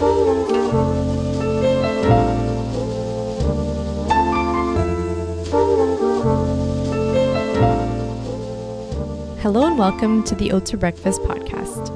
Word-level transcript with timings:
Hello 0.00 0.16
and 9.66 9.78
welcome 9.78 10.24
to 10.24 10.34
the 10.34 10.52
Oats 10.52 10.70
for 10.70 10.78
Breakfast 10.78 11.20
podcast. 11.24 11.90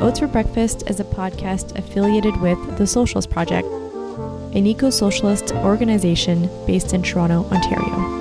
Oats 0.00 0.18
for 0.18 0.26
Breakfast 0.26 0.90
is 0.90 0.98
a 0.98 1.04
podcast 1.04 1.78
affiliated 1.78 2.36
with 2.40 2.58
the 2.76 2.88
Socialist 2.88 3.30
Project, 3.30 3.68
an 3.68 4.66
eco 4.66 4.90
socialist 4.90 5.52
organization 5.52 6.50
based 6.66 6.92
in 6.92 7.04
Toronto, 7.04 7.44
Ontario. 7.52 8.19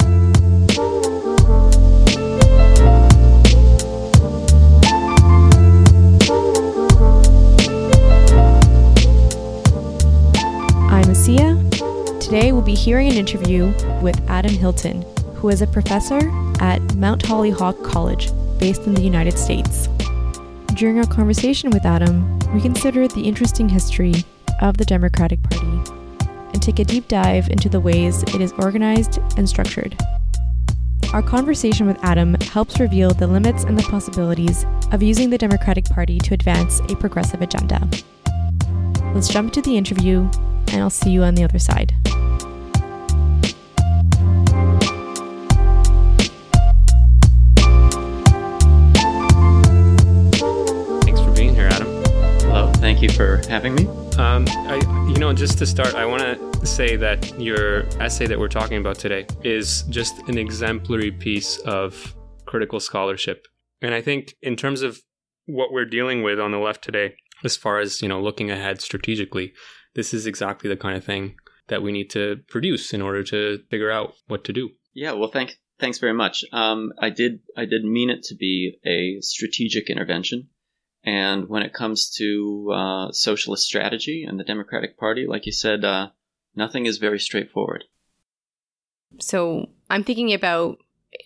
Be 12.70 12.76
hearing 12.76 13.10
an 13.10 13.16
interview 13.16 13.74
with 14.00 14.22
Adam 14.30 14.52
Hilton, 14.52 15.02
who 15.34 15.50
is 15.50 15.64
a 15.64 15.66
professor 15.66 16.20
at 16.62 16.80
Mount 16.98 17.26
Holyoke 17.26 17.84
College, 17.84 18.30
based 18.60 18.84
in 18.84 18.94
the 18.94 19.02
United 19.02 19.40
States. 19.40 19.88
During 20.76 21.00
our 21.00 21.08
conversation 21.08 21.72
with 21.72 21.84
Adam, 21.84 22.38
we 22.54 22.62
considered 22.62 23.10
the 23.10 23.24
interesting 23.24 23.70
history 23.70 24.14
of 24.62 24.78
the 24.78 24.86
Democratic 24.86 25.42
Party 25.50 25.92
and 26.54 26.62
take 26.62 26.78
a 26.78 26.84
deep 26.84 27.08
dive 27.08 27.50
into 27.50 27.70
the 27.70 27.80
ways 27.80 28.22
it 28.22 28.40
is 28.40 28.54
organized 28.60 29.18
and 29.36 29.50
structured. 29.50 29.98
Our 31.12 31.24
conversation 31.24 31.88
with 31.88 31.98
Adam 32.04 32.36
helps 32.36 32.80
reveal 32.80 33.10
the 33.10 33.26
limits 33.26 33.64
and 33.64 33.80
the 33.80 33.90
possibilities 33.90 34.64
of 34.92 35.02
using 35.02 35.32
the 35.32 35.40
Democratic 35.40 35.86
Party 35.86 36.20
to 36.20 36.36
advance 36.36 36.82
a 36.82 36.96
progressive 36.96 37.42
agenda. 37.42 37.90
Let's 39.16 39.28
jump 39.28 39.48
into 39.48 39.64
the 39.64 39.76
interview, 39.76 40.30
and 40.68 40.84
I'll 40.84 40.92
see 40.92 41.10
you 41.10 41.24
on 41.24 41.34
the 41.34 41.44
other 41.44 41.58
side. 41.58 41.96
Thank 53.00 53.12
you 53.14 53.18
for 53.18 53.38
having 53.48 53.76
me. 53.76 53.88
Um, 54.18 54.44
I, 54.68 54.76
you 55.08 55.18
know, 55.20 55.32
just 55.32 55.58
to 55.60 55.66
start, 55.66 55.96
I 55.96 56.06
want 56.06 56.22
to 56.22 56.66
say 56.66 56.98
that 56.98 57.40
your 57.40 57.86
essay 58.02 58.28
that 58.28 58.38
we're 58.38 58.50
talking 58.50 58.76
about 58.76 59.00
today 59.00 59.26
is 59.42 59.84
just 59.84 60.20
an 60.28 60.38
exemplary 60.38 61.10
piece 61.10 61.60
of 61.60 62.14
critical 62.46 62.82
scholarship. 62.82 63.48
And 63.82 63.94
I 63.94 64.02
think, 64.02 64.36
in 64.42 64.58
terms 64.58 64.82
of 64.82 65.00
what 65.46 65.72
we're 65.72 65.86
dealing 65.86 66.24
with 66.24 66.42
on 66.42 66.52
the 66.52 66.58
left 66.58 66.84
today, 66.84 67.16
as 67.46 67.56
far 67.56 67.80
as 67.80 68.02
you 68.02 68.10
know, 68.10 68.20
looking 68.20 68.52
ahead 68.52 68.82
strategically, 68.82 69.54
this 69.96 70.14
is 70.14 70.28
exactly 70.28 70.70
the 70.70 70.76
kind 70.76 70.98
of 70.98 71.06
thing 71.06 71.36
that 71.70 71.82
we 71.82 71.94
need 71.94 72.10
to 72.10 72.42
produce 72.50 72.94
in 72.94 73.02
order 73.02 73.24
to 73.24 73.60
figure 73.70 73.92
out 73.92 74.12
what 74.28 74.44
to 74.44 74.52
do. 74.52 74.72
Yeah, 74.94 75.14
well, 75.14 75.32
thank, 75.32 75.54
thanks 75.80 76.00
very 76.00 76.14
much. 76.14 76.44
Um, 76.52 76.92
I 77.00 77.12
did, 77.12 77.40
I 77.56 77.64
did 77.64 77.86
mean 77.86 78.10
it 78.10 78.24
to 78.24 78.36
be 78.36 78.78
a 78.86 79.22
strategic 79.22 79.90
intervention. 79.90 80.50
And 81.04 81.48
when 81.48 81.64
it 81.64 81.74
comes 81.74 82.10
to 82.18 82.72
uh, 82.74 83.12
socialist 83.12 83.66
strategy 83.66 84.26
and 84.28 84.40
the 84.40 84.44
Democratic 84.44 84.98
Party, 84.98 85.26
like 85.28 85.46
you 85.46 85.52
said, 85.52 85.86
uh, 85.86 86.10
nothing 86.56 86.86
is 86.86 86.98
very 86.98 87.20
straightforward. 87.20 87.86
So 89.20 89.70
I'm 89.90 90.04
thinking 90.04 90.34
about 90.34 90.78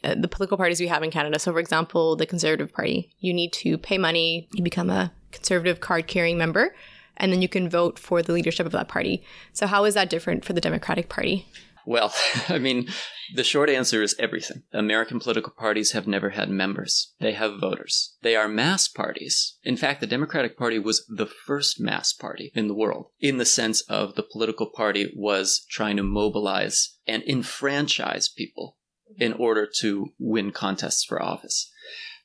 uh, 0.03 0.16
the 0.16 0.27
political 0.27 0.57
parties 0.57 0.79
we 0.79 0.88
have 0.88 1.03
in 1.03 1.11
Canada. 1.11 1.39
So, 1.39 1.51
for 1.51 1.59
example, 1.59 2.16
the 2.16 2.25
Conservative 2.25 2.71
Party, 2.71 3.11
you 3.19 3.33
need 3.33 3.51
to 3.53 3.77
pay 3.77 3.97
money, 3.97 4.47
you 4.53 4.63
become 4.63 4.89
a 4.89 5.11
Conservative 5.31 5.79
card 5.79 6.07
carrying 6.07 6.38
member, 6.38 6.75
and 7.17 7.31
then 7.31 7.41
you 7.41 7.49
can 7.49 7.67
vote 7.67 7.97
for 7.97 8.21
the 8.21 8.31
leadership 8.31 8.66
of 8.66 8.71
that 8.71 8.88
party. 8.88 9.23
So, 9.51 9.67
how 9.67 9.83
is 9.85 9.95
that 9.95 10.09
different 10.09 10.45
for 10.45 10.53
the 10.53 10.61
Democratic 10.61 11.09
Party? 11.09 11.47
Well, 11.86 12.14
I 12.50 12.59
mean, 12.59 12.88
the 13.36 13.44
short 13.44 13.70
answer 13.70 14.02
is 14.02 14.16
everything. 14.20 14.63
American 14.72 15.19
political 15.19 15.53
parties 15.53 15.91
have 15.91 16.07
never 16.07 16.31
had 16.31 16.50
members. 16.50 17.13
They 17.19 17.34
have 17.34 17.59
voters. 17.59 18.16
They 18.22 18.35
are 18.35 18.47
mass 18.47 18.88
parties. 18.88 19.57
In 19.63 19.78
fact, 19.78 20.02
the 20.02 20.07
Democratic 20.07 20.57
Party 20.57 20.80
was 20.80 21.06
the 21.07 21.25
first 21.25 21.80
mass 21.80 22.13
party 22.13 22.52
in 22.53 22.68
the 22.68 22.74
world, 22.74 23.07
in 23.19 23.38
the 23.38 23.46
sense 23.46 23.81
of 23.81 24.16
the 24.16 24.24
political 24.24 24.68
party 24.68 25.12
was 25.16 25.66
trying 25.69 25.97
to 25.97 26.03
mobilize 26.03 26.97
and 27.07 27.24
enfranchise 27.24 28.30
people 28.30 28.78
in 29.18 29.34
order 29.34 29.68
to 29.80 30.13
win 30.19 30.52
contests 30.52 31.03
for 31.03 31.22
office. 31.22 31.72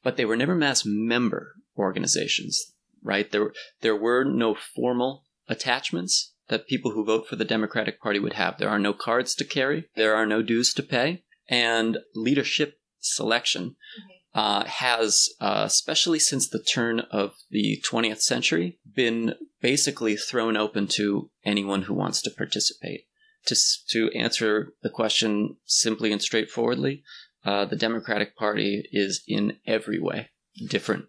But 0.02 0.16
they 0.16 0.24
were 0.24 0.36
never 0.36 0.54
mass 0.54 0.84
member 0.86 1.54
organizations, 1.76 2.72
right? 3.02 3.30
There, 3.30 3.52
there 3.80 3.96
were 3.96 4.24
no 4.24 4.54
formal 4.54 5.24
attachments 5.48 6.32
that 6.48 6.66
people 6.66 6.92
who 6.92 7.04
vote 7.04 7.26
for 7.26 7.36
the 7.36 7.44
Democratic 7.44 8.00
Party 8.00 8.18
would 8.18 8.34
have. 8.34 8.58
There 8.58 8.68
are 8.68 8.78
no 8.78 8.92
cards 8.92 9.34
to 9.36 9.44
carry, 9.44 9.88
there 9.96 10.14
are 10.14 10.26
no 10.26 10.42
dues 10.42 10.72
to 10.74 10.82
pay, 10.82 11.24
and 11.48 11.98
leadership 12.14 12.78
selection 13.00 13.70
mm-hmm. 13.70 14.38
uh, 14.38 14.64
has, 14.64 15.28
uh, 15.40 15.64
especially 15.66 16.18
since 16.18 16.48
the 16.48 16.62
turn 16.62 17.00
of 17.10 17.34
the 17.50 17.82
20th 17.90 18.20
century, 18.20 18.78
been 18.94 19.34
basically 19.60 20.16
thrown 20.16 20.56
open 20.56 20.86
to 20.86 21.30
anyone 21.44 21.82
who 21.82 21.94
wants 21.94 22.22
to 22.22 22.30
participate. 22.30 23.04
To, 23.46 23.56
to 23.90 24.10
answer 24.10 24.72
the 24.82 24.90
question 24.90 25.56
simply 25.64 26.12
and 26.12 26.20
straightforwardly, 26.20 27.02
uh, 27.44 27.64
the 27.64 27.76
Democratic 27.76 28.36
Party 28.36 28.86
is 28.92 29.22
in 29.26 29.56
every 29.66 29.98
way 29.98 30.30
different 30.68 31.06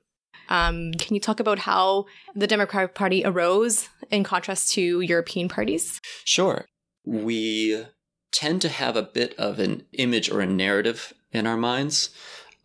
um, 0.50 0.92
can 0.94 1.14
you 1.14 1.20
talk 1.20 1.40
about 1.40 1.60
how 1.60 2.06
the 2.36 2.48
Democratic 2.48 2.96
Party 2.96 3.24
arose 3.24 3.88
in 4.12 4.24
contrast 4.24 4.72
to 4.74 5.02
European 5.02 5.48
parties? 5.48 6.02
Sure. 6.26 6.66
We 7.06 7.86
tend 8.32 8.62
to 8.64 8.70
have 8.70 8.96
a 8.96 9.04
bit 9.04 9.34
of 9.36 9.60
an 9.60 9.86
image 9.94 10.30
or 10.30 10.42
a 10.42 10.46
narrative 10.46 11.14
in 11.32 11.48
our 11.48 11.58
minds 11.58 12.10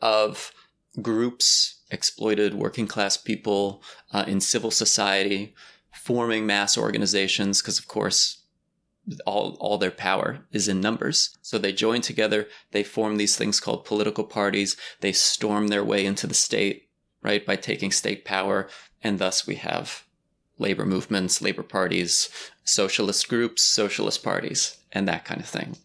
of 0.01 0.53
groups, 1.01 1.83
exploited 1.91 2.55
working 2.55 2.87
class 2.87 3.17
people 3.17 3.83
uh, 4.13 4.25
in 4.27 4.41
civil 4.41 4.71
society, 4.71 5.55
forming 5.93 6.47
mass 6.47 6.77
organizations, 6.77 7.61
because 7.61 7.79
of 7.79 7.89
course, 7.89 8.43
all, 9.27 9.57
all 9.61 9.77
their 9.77 9.91
power 9.91 10.41
is 10.53 10.69
in 10.69 10.81
numbers. 10.81 11.37
So 11.43 11.59
they 11.59 11.73
join 11.73 12.01
together, 12.01 12.47
they 12.73 12.83
form 12.83 13.17
these 13.17 13.37
things 13.37 13.61
called 13.61 13.85
political 13.85 14.25
parties, 14.25 14.77
they 15.01 15.13
storm 15.13 15.69
their 15.69 15.85
way 15.85 16.07
into 16.07 16.27
the 16.27 16.35
state, 16.35 16.84
right? 17.25 17.45
By 17.45 17.57
taking 17.57 17.91
state 17.91 18.25
power. 18.25 18.69
And 19.03 19.19
thus 19.19 19.47
we 19.47 19.57
have 19.57 20.05
labor 20.59 20.87
movements, 20.87 21.43
labor 21.43 21.65
parties, 21.65 22.29
socialist 22.63 23.29
groups, 23.29 23.63
socialist 23.63 24.23
parties, 24.23 24.77
and 24.93 25.09
that 25.09 25.25
kind 25.25 25.41
of 25.41 25.49
thing. 25.49 25.77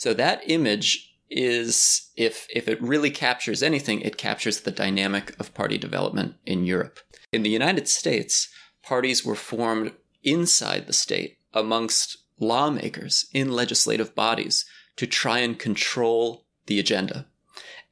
So 0.00 0.14
that 0.14 0.42
image 0.50 1.14
is, 1.28 2.10
if, 2.16 2.48
if 2.50 2.66
it 2.66 2.82
really 2.82 3.10
captures 3.10 3.62
anything, 3.62 4.00
it 4.00 4.16
captures 4.16 4.60
the 4.60 4.72
dynamic 4.72 5.38
of 5.38 5.54
party 5.54 5.78
development 5.78 6.34
in 6.44 6.64
Europe. 6.64 6.98
In 7.32 7.44
the 7.44 7.50
United 7.50 7.86
States, 7.86 8.48
parties 8.82 9.24
were 9.24 9.36
formed 9.36 9.92
inside 10.24 10.86
the 10.86 10.92
state 10.92 11.38
amongst 11.54 12.16
lawmakers 12.40 13.26
in 13.32 13.52
legislative 13.52 14.14
bodies 14.14 14.64
to 14.96 15.06
try 15.06 15.38
and 15.38 15.58
control 15.58 16.44
the 16.66 16.80
agenda. 16.80 17.26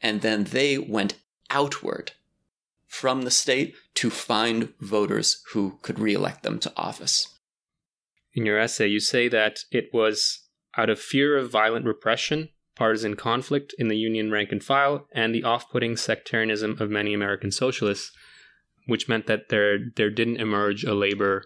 And 0.03 0.21
then 0.23 0.45
they 0.45 0.79
went 0.79 1.15
outward 1.51 2.13
from 2.89 3.23
the 3.23 3.31
state 3.31 3.75
to 3.95 4.11
find 4.11 4.73
voters 4.81 5.43
who 5.53 5.79
could 5.83 5.99
reelect 5.99 6.43
them 6.43 6.59
to 6.59 6.73
office. 6.77 7.39
In 8.33 8.47
your 8.47 8.59
essay, 8.59 8.89
you 8.89 8.99
say 8.99 9.29
that 9.29 9.61
it 9.71 9.91
was 9.93 10.47
out 10.77 10.91
of 10.91 10.99
fear 10.99 11.37
of 11.37 11.51
violent 11.51 11.87
repression, 11.87 12.49
partisan 12.77 13.15
conflict 13.15 13.75
in 13.79 13.89
the 13.89 13.97
Union 13.97 14.31
rank 14.31 14.53
and 14.53 14.63
file, 14.63 15.07
and 15.13 15.35
the 15.35 15.45
off 15.45 15.71
putting 15.71 15.97
sectarianism 15.97 16.77
of 16.81 16.91
many 16.91 17.13
American 17.13 17.51
socialists, 17.51 18.11
which 18.87 19.09
meant 19.09 19.27
that 19.27 19.49
there, 19.51 19.79
there 19.97 20.11
didn't 20.11 20.41
emerge 20.41 20.85
a 20.85 20.95
labor 20.95 21.45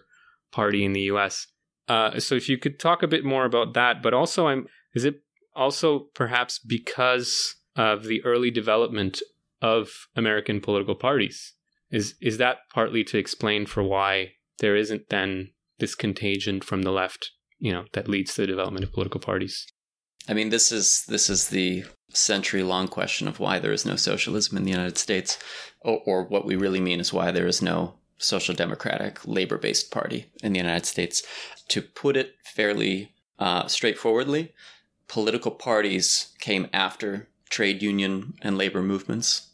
party 0.51 0.85
in 0.85 0.93
the 0.93 1.01
US. 1.01 1.47
Uh, 1.89 2.19
so, 2.19 2.35
if 2.35 2.47
you 2.47 2.57
could 2.57 2.79
talk 2.79 3.03
a 3.03 3.07
bit 3.07 3.25
more 3.25 3.43
about 3.43 3.73
that, 3.73 4.01
but 4.01 4.13
also, 4.13 4.47
I'm, 4.47 4.67
is 4.93 5.03
it 5.03 5.21
also 5.55 6.07
perhaps 6.13 6.59
because 6.59 7.55
of 7.75 8.05
the 8.05 8.23
early 8.23 8.51
development 8.51 9.21
of 9.63 10.07
American 10.15 10.59
political 10.61 10.93
parties. 10.93 11.53
Is 11.89 12.15
is 12.21 12.37
that 12.37 12.57
partly 12.73 13.03
to 13.05 13.17
explain 13.17 13.65
for 13.65 13.81
why 13.81 14.33
there 14.59 14.75
isn't 14.75 15.09
then 15.09 15.51
this 15.79 15.95
contagion 15.95 16.61
from 16.61 16.83
the 16.83 16.91
left, 16.91 17.31
you 17.57 17.71
know, 17.71 17.85
that 17.93 18.07
leads 18.07 18.33
to 18.33 18.41
the 18.41 18.47
development 18.47 18.83
of 18.83 18.91
political 18.91 19.19
parties? 19.19 19.65
I 20.27 20.33
mean, 20.33 20.49
this 20.49 20.71
is 20.71 21.05
this 21.07 21.29
is 21.29 21.47
the 21.47 21.85
century-long 22.09 22.89
question 22.89 23.27
of 23.27 23.39
why 23.39 23.57
there 23.57 23.71
is 23.71 23.85
no 23.85 23.95
socialism 23.95 24.57
in 24.57 24.63
the 24.65 24.71
United 24.71 24.97
States, 24.97 25.39
or, 25.81 26.01
or 26.05 26.23
what 26.23 26.45
we 26.45 26.55
really 26.55 26.79
mean 26.79 26.99
is 26.99 27.13
why 27.13 27.31
there 27.31 27.47
is 27.47 27.61
no 27.61 27.95
social 28.17 28.53
democratic 28.53 29.25
labor-based 29.25 29.89
party 29.91 30.27
in 30.43 30.53
the 30.53 30.59
United 30.59 30.85
States. 30.85 31.23
To 31.69 31.81
put 31.81 32.15
it 32.15 32.35
fairly 32.43 33.13
uh, 33.39 33.67
straightforwardly, 33.67 34.53
political 35.07 35.51
parties 35.51 36.33
came 36.39 36.67
after 36.71 37.29
trade 37.49 37.81
union 37.81 38.33
and 38.41 38.57
labor 38.57 38.81
movements 38.81 39.52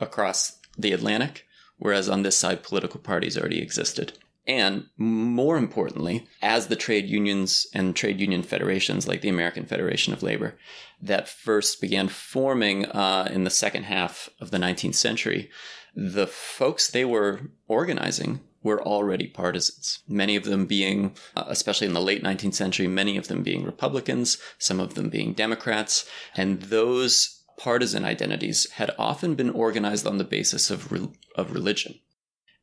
across 0.00 0.58
the 0.78 0.92
Atlantic, 0.92 1.46
whereas 1.78 2.08
on 2.08 2.22
this 2.22 2.36
side, 2.36 2.62
political 2.62 3.00
parties 3.00 3.36
already 3.36 3.60
existed. 3.60 4.12
And 4.46 4.86
more 4.96 5.56
importantly, 5.56 6.26
as 6.40 6.68
the 6.68 6.76
trade 6.76 7.06
unions 7.06 7.66
and 7.74 7.96
trade 7.96 8.20
union 8.20 8.42
federations, 8.44 9.08
like 9.08 9.20
the 9.20 9.28
American 9.28 9.66
Federation 9.66 10.12
of 10.12 10.22
Labor, 10.22 10.56
that 11.02 11.28
first 11.28 11.80
began 11.80 12.08
forming 12.08 12.86
uh, 12.86 13.28
in 13.30 13.44
the 13.44 13.50
second 13.50 13.84
half 13.84 14.28
of 14.40 14.52
the 14.52 14.58
19th 14.58 14.94
century, 14.94 15.50
the 15.96 16.26
folks 16.26 16.88
they 16.88 17.04
were 17.04 17.40
organizing 17.66 18.40
were 18.62 18.82
already 18.82 19.26
partisans. 19.26 20.00
Many 20.08 20.36
of 20.36 20.44
them 20.44 20.66
being, 20.66 21.16
uh, 21.34 21.44
especially 21.46 21.86
in 21.86 21.94
the 21.94 22.00
late 22.00 22.22
19th 22.22 22.54
century, 22.54 22.86
many 22.86 23.16
of 23.16 23.28
them 23.28 23.42
being 23.42 23.64
Republicans, 23.64 24.38
some 24.58 24.80
of 24.80 24.94
them 24.94 25.08
being 25.08 25.32
Democrats. 25.32 26.08
And 26.36 26.62
those 26.62 27.35
partisan 27.56 28.04
identities 28.04 28.70
had 28.72 28.90
often 28.98 29.34
been 29.34 29.50
organized 29.50 30.06
on 30.06 30.18
the 30.18 30.24
basis 30.24 30.70
of, 30.70 30.92
re- 30.92 31.08
of 31.34 31.52
religion. 31.52 31.98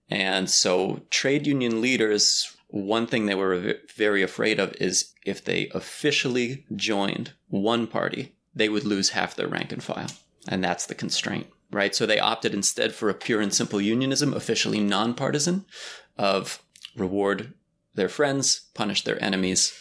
And 0.10 0.50
so 0.50 1.02
trade 1.10 1.48
union 1.48 1.82
leaders, 1.82 2.56
one 2.68 3.08
thing 3.08 3.26
they 3.26 3.36
were 3.36 3.76
very 3.96 4.22
afraid 4.22 4.60
of 4.60 4.76
is 4.80 5.14
if 5.26 5.44
they 5.44 5.70
officially 5.70 6.66
joined 6.76 7.34
one 7.48 7.88
party, 7.88 8.36
they 8.54 8.70
would 8.70 8.84
lose 8.84 9.10
half 9.10 9.36
their 9.36 9.48
rank 9.48 9.72
and 9.72 9.84
file. 9.84 10.12
And 10.48 10.64
that's 10.64 10.86
the 10.86 10.96
constraint, 10.96 11.48
right? 11.72 11.96
So 11.96 12.06
they 12.06 12.20
opted 12.20 12.54
instead 12.54 12.94
for 12.94 13.10
a 13.10 13.14
pure 13.14 13.42
and 13.42 13.54
simple 13.54 13.82
unionism, 13.82 14.34
officially 14.34 14.80
nonpartisan, 14.80 15.66
of 16.18 16.62
reward 16.96 17.54
their 17.96 18.10
friends, 18.10 18.70
punish 18.74 19.04
their 19.04 19.24
enemies, 19.24 19.74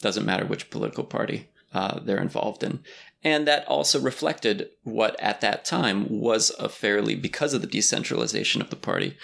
doesn't 0.00 0.26
matter 0.26 0.44
which 0.44 0.70
political 0.70 1.04
party 1.04 1.48
uh, 1.72 2.00
they're 2.00 2.20
involved 2.20 2.62
in. 2.62 2.80
And 3.24 3.46
that 3.48 3.66
also 3.66 4.00
reflected 4.00 4.70
what 4.84 5.18
at 5.20 5.40
that 5.40 5.64
time 5.64 6.06
was 6.08 6.50
a 6.58 6.68
fairly, 6.68 7.14
because 7.14 7.52
of 7.52 7.60
the 7.60 7.66
decentralization 7.66 8.62
of 8.62 8.70
the 8.70 8.76
party, 8.76 9.16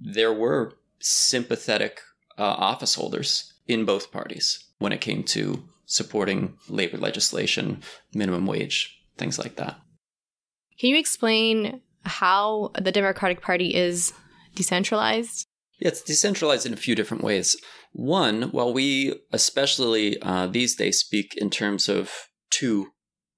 there 0.00 0.32
were 0.32 0.74
sympathetic 0.98 2.00
uh, 2.38 2.42
office 2.42 2.96
holders 2.96 3.52
in 3.66 3.84
both 3.84 4.12
parties 4.12 4.64
when 4.78 4.92
it 4.92 5.00
came 5.00 5.22
to 5.22 5.64
supporting 5.86 6.58
labor 6.68 6.98
legislation, 6.98 7.82
minimum 8.12 8.46
wage, 8.46 9.00
things 9.16 9.38
like 9.38 9.56
that. 9.56 9.80
Can 10.78 10.90
you 10.90 10.98
explain 10.98 11.80
how 12.04 12.72
the 12.78 12.92
Democratic 12.92 13.40
Party 13.40 13.74
is 13.74 14.12
decentralized? 14.54 15.46
Yeah, 15.78 15.88
it's 15.88 16.02
decentralized 16.02 16.66
in 16.66 16.72
a 16.72 16.78
few 16.78 16.94
different 16.94 17.22
ways. 17.22 17.56
One, 17.92 18.44
while 18.44 18.72
we 18.72 19.20
especially 19.32 20.20
uh, 20.22 20.46
these 20.46 20.74
days 20.74 20.98
speak 20.98 21.34
in 21.36 21.50
terms 21.50 21.88
of 21.88 22.28
two 22.50 22.88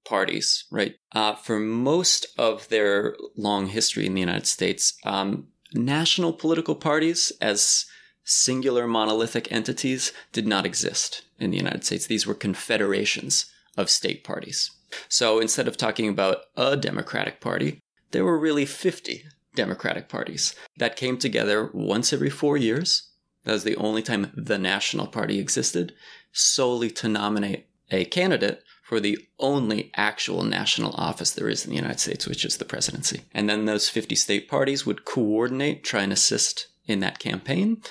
parties, 0.05 0.65
right? 0.71 0.95
Uh, 1.13 1.35
for 1.35 1.59
most 1.59 2.25
of 2.37 2.67
their 2.69 3.15
long 3.35 3.67
history 3.67 4.05
in 4.05 4.13
the 4.13 4.21
United 4.21 4.47
States, 4.47 4.93
um, 5.03 5.47
national 5.73 6.33
political 6.33 6.75
parties 6.75 7.31
as 7.41 7.85
singular 8.23 8.87
monolithic 8.87 9.51
entities 9.51 10.13
did 10.31 10.47
not 10.47 10.65
exist 10.65 11.23
in 11.39 11.51
the 11.51 11.57
United 11.57 11.83
States. 11.83 12.07
These 12.07 12.25
were 12.25 12.35
confederations 12.35 13.51
of 13.77 13.89
state 13.89 14.23
parties. 14.23 14.71
So 15.07 15.39
instead 15.39 15.67
of 15.67 15.77
talking 15.77 16.09
about 16.09 16.37
a 16.55 16.75
Democratic 16.75 17.41
Party, 17.41 17.79
there 18.11 18.25
were 18.25 18.39
really 18.39 18.65
50 18.65 19.25
Democratic 19.59 20.07
parties 20.07 20.55
that 20.77 20.95
came 20.95 21.17
together 21.17 21.69
once 21.73 22.13
every 22.13 22.29
four 22.29 22.55
years. 22.55 23.11
That 23.43 23.51
was 23.51 23.65
the 23.65 23.75
only 23.75 24.01
time 24.01 24.31
the 24.33 24.57
National 24.57 25.05
Party 25.05 25.37
existed, 25.37 25.93
solely 26.31 26.89
to 26.91 27.09
nominate 27.09 27.67
a 27.91 28.05
candidate 28.05 28.63
for 28.83 29.01
the 29.01 29.19
only 29.37 29.91
actual 29.95 30.43
national 30.43 30.93
office 30.95 31.31
there 31.31 31.49
is 31.49 31.65
in 31.65 31.71
the 31.71 31.75
United 31.75 31.99
States, 31.99 32.25
which 32.25 32.45
is 32.45 32.55
the 32.57 32.71
presidency. 32.73 33.21
And 33.33 33.49
then 33.49 33.65
those 33.65 33.89
50 33.89 34.15
state 34.15 34.47
parties 34.47 34.85
would 34.85 35.03
coordinate, 35.03 35.83
try 35.83 36.03
and 36.03 36.13
assist 36.13 36.67
in 36.85 37.01
that 37.01 37.19
campaign. 37.19 37.81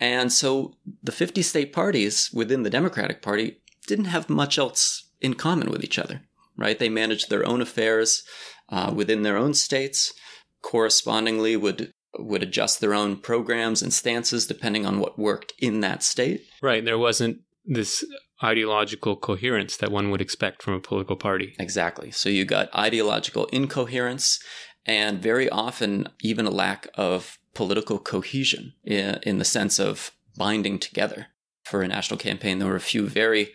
And 0.00 0.32
so 0.32 0.74
the 1.02 1.12
50 1.12 1.42
state 1.42 1.72
parties 1.72 2.30
within 2.32 2.62
the 2.62 2.70
Democratic 2.70 3.20
Party 3.20 3.60
didn't 3.86 4.06
have 4.06 4.30
much 4.30 4.58
else 4.58 5.10
in 5.20 5.34
common 5.34 5.70
with 5.70 5.84
each 5.84 5.98
other, 5.98 6.22
right? 6.56 6.78
They 6.78 6.88
managed 6.88 7.28
their 7.28 7.46
own 7.46 7.60
affairs 7.60 8.24
uh, 8.70 8.92
within 8.94 9.22
their 9.22 9.36
own 9.36 9.52
states, 9.52 10.14
correspondingly 10.62 11.56
would 11.56 11.92
would 12.18 12.42
adjust 12.42 12.80
their 12.80 12.92
own 12.92 13.16
programs 13.16 13.82
and 13.82 13.92
stances 13.92 14.46
depending 14.46 14.84
on 14.84 14.98
what 14.98 15.18
worked 15.18 15.52
in 15.58 15.80
that 15.80 16.02
state. 16.02 16.42
Right. 16.60 16.84
There 16.84 16.98
wasn't 16.98 17.42
this 17.64 18.04
ideological 18.42 19.16
coherence 19.16 19.76
that 19.76 19.92
one 19.92 20.10
would 20.10 20.20
expect 20.20 20.62
from 20.62 20.74
a 20.74 20.80
political 20.80 21.16
party. 21.16 21.54
Exactly. 21.58 22.10
So 22.10 22.28
you 22.28 22.44
got 22.44 22.74
ideological 22.74 23.46
incoherence 23.46 24.40
and 24.86 25.22
very 25.22 25.48
often 25.50 26.08
even 26.20 26.46
a 26.46 26.50
lack 26.50 26.88
of 26.94 27.38
political 27.54 27.98
cohesion 27.98 28.72
in, 28.82 29.20
in 29.22 29.38
the 29.38 29.44
sense 29.44 29.78
of 29.78 30.10
binding 30.36 30.78
together. 30.78 31.26
For 31.62 31.82
a 31.82 31.88
national 31.88 32.18
campaign, 32.18 32.58
there 32.58 32.68
were 32.68 32.76
a 32.76 32.80
few 32.80 33.06
very 33.06 33.52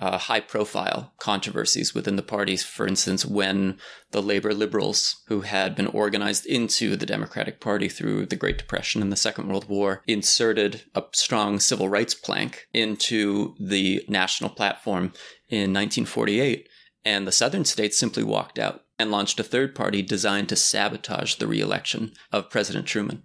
uh, 0.00 0.16
high 0.16 0.40
profile 0.40 1.12
controversies 1.18 1.94
within 1.94 2.16
the 2.16 2.22
parties. 2.22 2.62
For 2.62 2.86
instance, 2.86 3.26
when 3.26 3.78
the 4.12 4.22
labor 4.22 4.54
liberals, 4.54 5.22
who 5.26 5.40
had 5.40 5.74
been 5.74 5.88
organized 5.88 6.46
into 6.46 6.96
the 6.96 7.06
Democratic 7.06 7.60
Party 7.60 7.88
through 7.88 8.26
the 8.26 8.36
Great 8.36 8.58
Depression 8.58 9.02
and 9.02 9.10
the 9.10 9.16
Second 9.16 9.48
World 9.48 9.68
War, 9.68 10.02
inserted 10.06 10.84
a 10.94 11.04
strong 11.12 11.58
civil 11.58 11.88
rights 11.88 12.14
plank 12.14 12.68
into 12.72 13.54
the 13.58 14.04
national 14.08 14.50
platform 14.50 15.12
in 15.48 15.72
1948, 15.72 16.68
and 17.04 17.26
the 17.26 17.32
Southern 17.32 17.64
states 17.64 17.98
simply 17.98 18.22
walked 18.22 18.58
out 18.58 18.82
and 18.98 19.10
launched 19.10 19.40
a 19.40 19.44
third 19.44 19.74
party 19.74 20.02
designed 20.02 20.48
to 20.48 20.56
sabotage 20.56 21.36
the 21.36 21.46
reelection 21.46 22.12
of 22.32 22.50
President 22.50 22.86
Truman. 22.86 23.22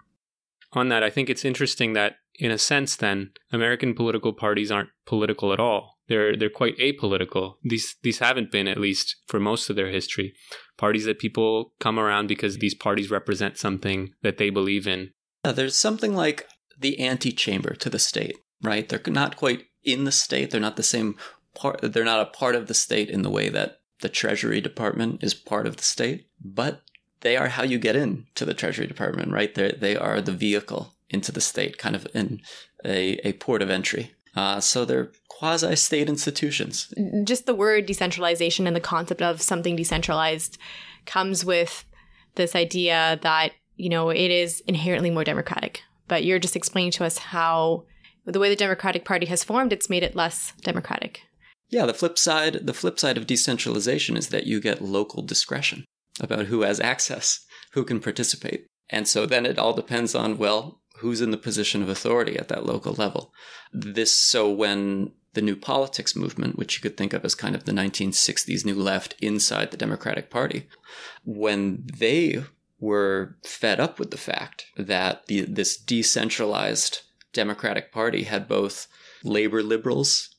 On 0.73 0.89
that, 0.89 1.03
I 1.03 1.09
think 1.11 1.29
it's 1.29 1.45
interesting 1.45 1.93
that, 1.93 2.15
in 2.39 2.49
a 2.49 2.57
sense, 2.57 2.95
then, 2.95 3.31
American 3.51 3.93
political 3.93 4.33
parties 4.33 4.71
aren't 4.71 4.89
political 5.05 5.53
at 5.53 5.59
all 5.59 5.92
they're 6.07 6.35
they're 6.35 6.49
quite 6.49 6.77
apolitical. 6.77 7.55
These 7.63 7.95
these 8.03 8.19
haven't 8.19 8.51
been 8.51 8.67
at 8.67 8.79
least 8.79 9.15
for 9.27 9.39
most 9.39 9.69
of 9.69 9.75
their 9.75 9.89
history. 9.89 10.33
Parties 10.77 11.05
that 11.05 11.19
people 11.19 11.73
come 11.79 11.99
around 11.99 12.27
because 12.27 12.57
these 12.57 12.75
parties 12.75 13.11
represent 13.11 13.57
something 13.57 14.13
that 14.21 14.37
they 14.37 14.49
believe 14.49 14.87
in. 14.87 15.11
Yeah, 15.45 15.51
there's 15.51 15.77
something 15.77 16.15
like 16.15 16.47
the 16.77 16.99
antechamber 16.99 17.75
to 17.75 17.89
the 17.89 17.99
state, 17.99 18.37
right? 18.61 18.87
They're 18.87 19.01
not 19.07 19.35
quite 19.35 19.65
in 19.83 20.03
the 20.03 20.11
state. 20.11 20.51
They're 20.51 20.59
not 20.59 20.77
the 20.77 20.83
same 20.83 21.15
part. 21.53 21.79
They're 21.81 22.03
not 22.03 22.21
a 22.21 22.37
part 22.37 22.55
of 22.55 22.67
the 22.67 22.73
state 22.73 23.09
in 23.09 23.21
the 23.21 23.29
way 23.29 23.49
that 23.49 23.79
the 24.01 24.09
Treasury 24.09 24.61
Department 24.61 25.23
is 25.23 25.33
part 25.33 25.67
of 25.67 25.77
the 25.77 25.83
state, 25.83 26.27
but 26.43 26.81
they 27.21 27.37
are 27.37 27.47
how 27.47 27.63
you 27.63 27.79
get 27.79 27.95
into 27.95 28.45
the 28.45 28.53
Treasury 28.53 28.87
Department, 28.87 29.31
right? 29.31 29.53
They 29.53 29.71
they 29.71 29.95
are 29.95 30.21
the 30.21 30.31
vehicle 30.31 30.93
into 31.09 31.31
the 31.31 31.41
state, 31.41 31.77
kind 31.77 31.95
of 31.95 32.07
in 32.13 32.41
a, 32.83 33.13
a 33.27 33.33
port 33.33 33.61
of 33.61 33.69
entry. 33.69 34.13
Uh, 34.35 34.59
so 34.59 34.83
they're 34.83 35.11
quasi 35.27 35.75
state 35.75 36.09
institutions. 36.09 36.93
Just 37.23 37.45
the 37.45 37.55
word 37.55 37.85
decentralization 37.85 38.65
and 38.65 38.75
the 38.75 38.81
concept 38.81 39.21
of 39.21 39.41
something 39.41 39.75
decentralized 39.75 40.57
comes 41.05 41.45
with 41.45 41.85
this 42.35 42.55
idea 42.55 43.19
that, 43.21 43.51
you 43.75 43.89
know, 43.89 44.09
it 44.09 44.31
is 44.31 44.61
inherently 44.67 45.09
more 45.09 45.23
democratic. 45.23 45.83
But 46.07 46.23
you're 46.23 46.39
just 46.39 46.55
explaining 46.55 46.91
to 46.93 47.05
us 47.05 47.17
how 47.17 47.85
the 48.25 48.39
way 48.39 48.49
the 48.49 48.55
Democratic 48.55 49.05
Party 49.05 49.25
has 49.27 49.43
formed, 49.43 49.73
it's 49.73 49.89
made 49.89 50.03
it 50.03 50.15
less 50.15 50.53
democratic. 50.61 51.21
Yeah, 51.69 51.85
the 51.85 51.93
flip 51.93 52.17
side, 52.17 52.65
the 52.65 52.73
flip 52.73 52.99
side 52.99 53.17
of 53.17 53.27
decentralization 53.27 54.15
is 54.15 54.29
that 54.29 54.45
you 54.45 54.61
get 54.61 54.81
local 54.81 55.23
discretion 55.23 55.85
about 56.19 56.45
who 56.45 56.61
has 56.61 56.79
access, 56.79 57.45
who 57.73 57.83
can 57.83 57.99
participate. 57.99 58.67
And 58.89 59.07
so 59.07 59.25
then 59.25 59.45
it 59.45 59.57
all 59.57 59.73
depends 59.73 60.13
on, 60.13 60.37
well, 60.37 60.81
who's 61.03 61.21
in 61.21 61.31
the 61.31 61.37
position 61.37 61.83
of 61.83 61.89
authority 61.89 62.37
at 62.37 62.47
that 62.47 62.65
local 62.65 62.93
level. 62.93 63.33
This 63.73 64.11
so 64.11 64.49
when 64.49 65.11
the 65.33 65.41
new 65.41 65.55
politics 65.55 66.15
movement, 66.15 66.57
which 66.57 66.75
you 66.75 66.81
could 66.81 66.95
think 66.95 67.11
of 67.11 67.25
as 67.25 67.35
kind 67.35 67.55
of 67.55 67.65
the 67.65 67.73
1960s 67.73 68.65
new 68.65 68.75
left 68.75 69.15
inside 69.21 69.71
the 69.71 69.77
Democratic 69.77 70.29
Party, 70.29 70.67
when 71.25 71.83
they 71.97 72.43
were 72.79 73.35
fed 73.43 73.81
up 73.81 73.99
with 73.99 74.11
the 74.11 74.17
fact 74.17 74.65
that 74.77 75.25
the, 75.27 75.41
this 75.41 75.75
decentralized 75.75 77.01
Democratic 77.33 77.91
Party 77.91 78.23
had 78.23 78.47
both 78.47 78.87
labor 79.23 79.61
liberals 79.61 80.35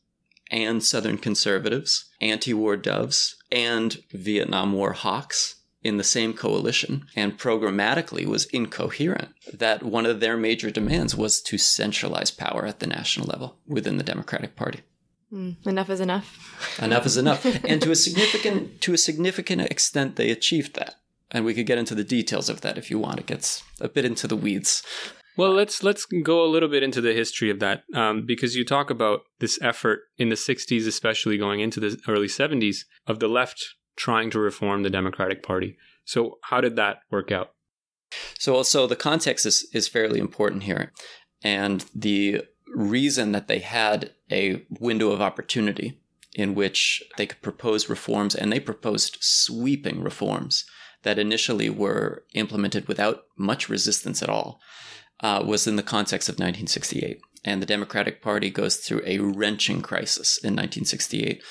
and 0.51 0.83
Southern 0.83 1.19
conservatives, 1.19 2.07
anti 2.21 2.55
war 2.55 2.77
doves, 2.77 3.37
and 3.53 3.99
Vietnam 4.13 4.73
War 4.73 4.93
hawks 4.93 5.57
in 5.85 5.99
the 5.99 6.05
same 6.05 6.33
coalition 6.33 7.07
and 7.15 7.39
programmatically 7.39 8.27
was 8.27 8.47
incoherent, 8.47 9.29
that 9.53 9.83
one 9.83 10.07
of 10.07 10.19
their 10.19 10.37
major 10.37 10.71
demands 10.71 11.15
was 11.15 11.41
to 11.43 11.59
centralize 11.59 12.31
power 12.31 12.67
at 12.67 12.81
the 12.81 12.87
national 12.87 13.27
level 13.27 13.59
within 13.67 13.99
the 13.99 14.03
Democratic 14.03 14.57
Party. 14.57 14.81
Mm, 15.33 15.67
enough 15.67 15.91
is 15.91 16.01
enough. 16.01 16.79
enough 16.83 17.07
is 17.07 17.17
enough. 17.17 17.45
And 17.65 17.83
to 17.83 17.91
a 17.91 17.97
significant 17.97 18.81
to 18.83 18.95
a 18.95 18.99
significant 18.99 19.63
extent 19.63 20.17
they 20.17 20.31
achieved 20.31 20.75
that. 20.77 20.97
And 21.31 21.45
we 21.45 21.55
could 21.55 21.67
get 21.67 21.79
into 21.79 21.95
the 21.95 22.05
details 22.05 22.49
of 22.49 22.61
that 22.63 22.79
if 22.79 22.91
you 22.91 22.99
want. 22.99 23.21
It 23.21 23.27
gets 23.27 23.63
a 23.81 23.89
bit 23.89 24.05
into 24.05 24.27
the 24.27 24.37
weeds. 24.37 24.83
Well, 25.37 25.53
let's 25.53 25.83
let's 25.83 26.07
go 26.07 26.45
a 26.45 26.47
little 26.47 26.69
bit 26.69 26.85
into 26.85 27.01
the 27.01 27.13
history 27.13 27.51
of 27.51 27.59
that 27.59 27.83
um, 27.93 28.25
because 28.25 28.55
you 28.55 28.65
talk 28.65 28.89
about 28.89 29.23
this 29.41 29.59
effort 29.61 30.01
in 30.17 30.29
the 30.29 30.37
'60s, 30.37 30.87
especially 30.87 31.37
going 31.37 31.59
into 31.59 31.81
the 31.81 31.99
early 32.07 32.29
'70s, 32.29 32.85
of 33.07 33.19
the 33.19 33.27
left 33.27 33.75
trying 33.97 34.31
to 34.31 34.39
reform 34.39 34.83
the 34.83 34.91
Democratic 34.91 35.43
Party. 35.43 35.77
So, 36.05 36.39
how 36.43 36.61
did 36.61 36.77
that 36.77 36.99
work 37.11 37.33
out? 37.33 37.53
So, 38.39 38.55
also 38.55 38.87
the 38.87 38.97
context 38.97 39.47
is, 39.47 39.67
is 39.73 39.89
fairly 39.89 40.19
important 40.19 40.65
here. 40.65 40.93
And 41.43 41.85
the 41.95 42.43
reason 42.75 43.33
that 43.33 43.49
they 43.49 43.61
had 43.61 44.13
a 44.31 44.65
window 44.81 45.11
of 45.11 45.21
opportunity 45.21 46.01
in 46.35 46.55
which 46.55 47.03
they 47.17 47.27
could 47.27 47.41
propose 47.43 47.89
reforms, 47.89 48.35
and 48.35 48.53
they 48.53 48.61
proposed 48.61 49.19
sweeping 49.21 50.03
reforms 50.03 50.65
that 51.03 51.19
initially 51.19 51.71
were 51.71 52.25
implemented 52.35 52.89
without 52.89 53.25
much 53.37 53.69
resistance 53.69 54.23
at 54.23 54.29
all, 54.29 54.61
uh, 55.21 55.43
was 55.47 55.67
in 55.67 55.77
the 55.77 55.83
context 55.83 56.29
of 56.29 56.35
1968. 56.35 57.21
And 57.45 57.63
the 57.63 57.67
Democratic 57.67 58.21
Party 58.21 58.51
goes 58.51 58.77
through 58.79 59.03
a 59.05 59.19
wrenching 59.19 59.81
crisis 59.83 60.39
in 60.39 60.55
1968, 60.55 61.43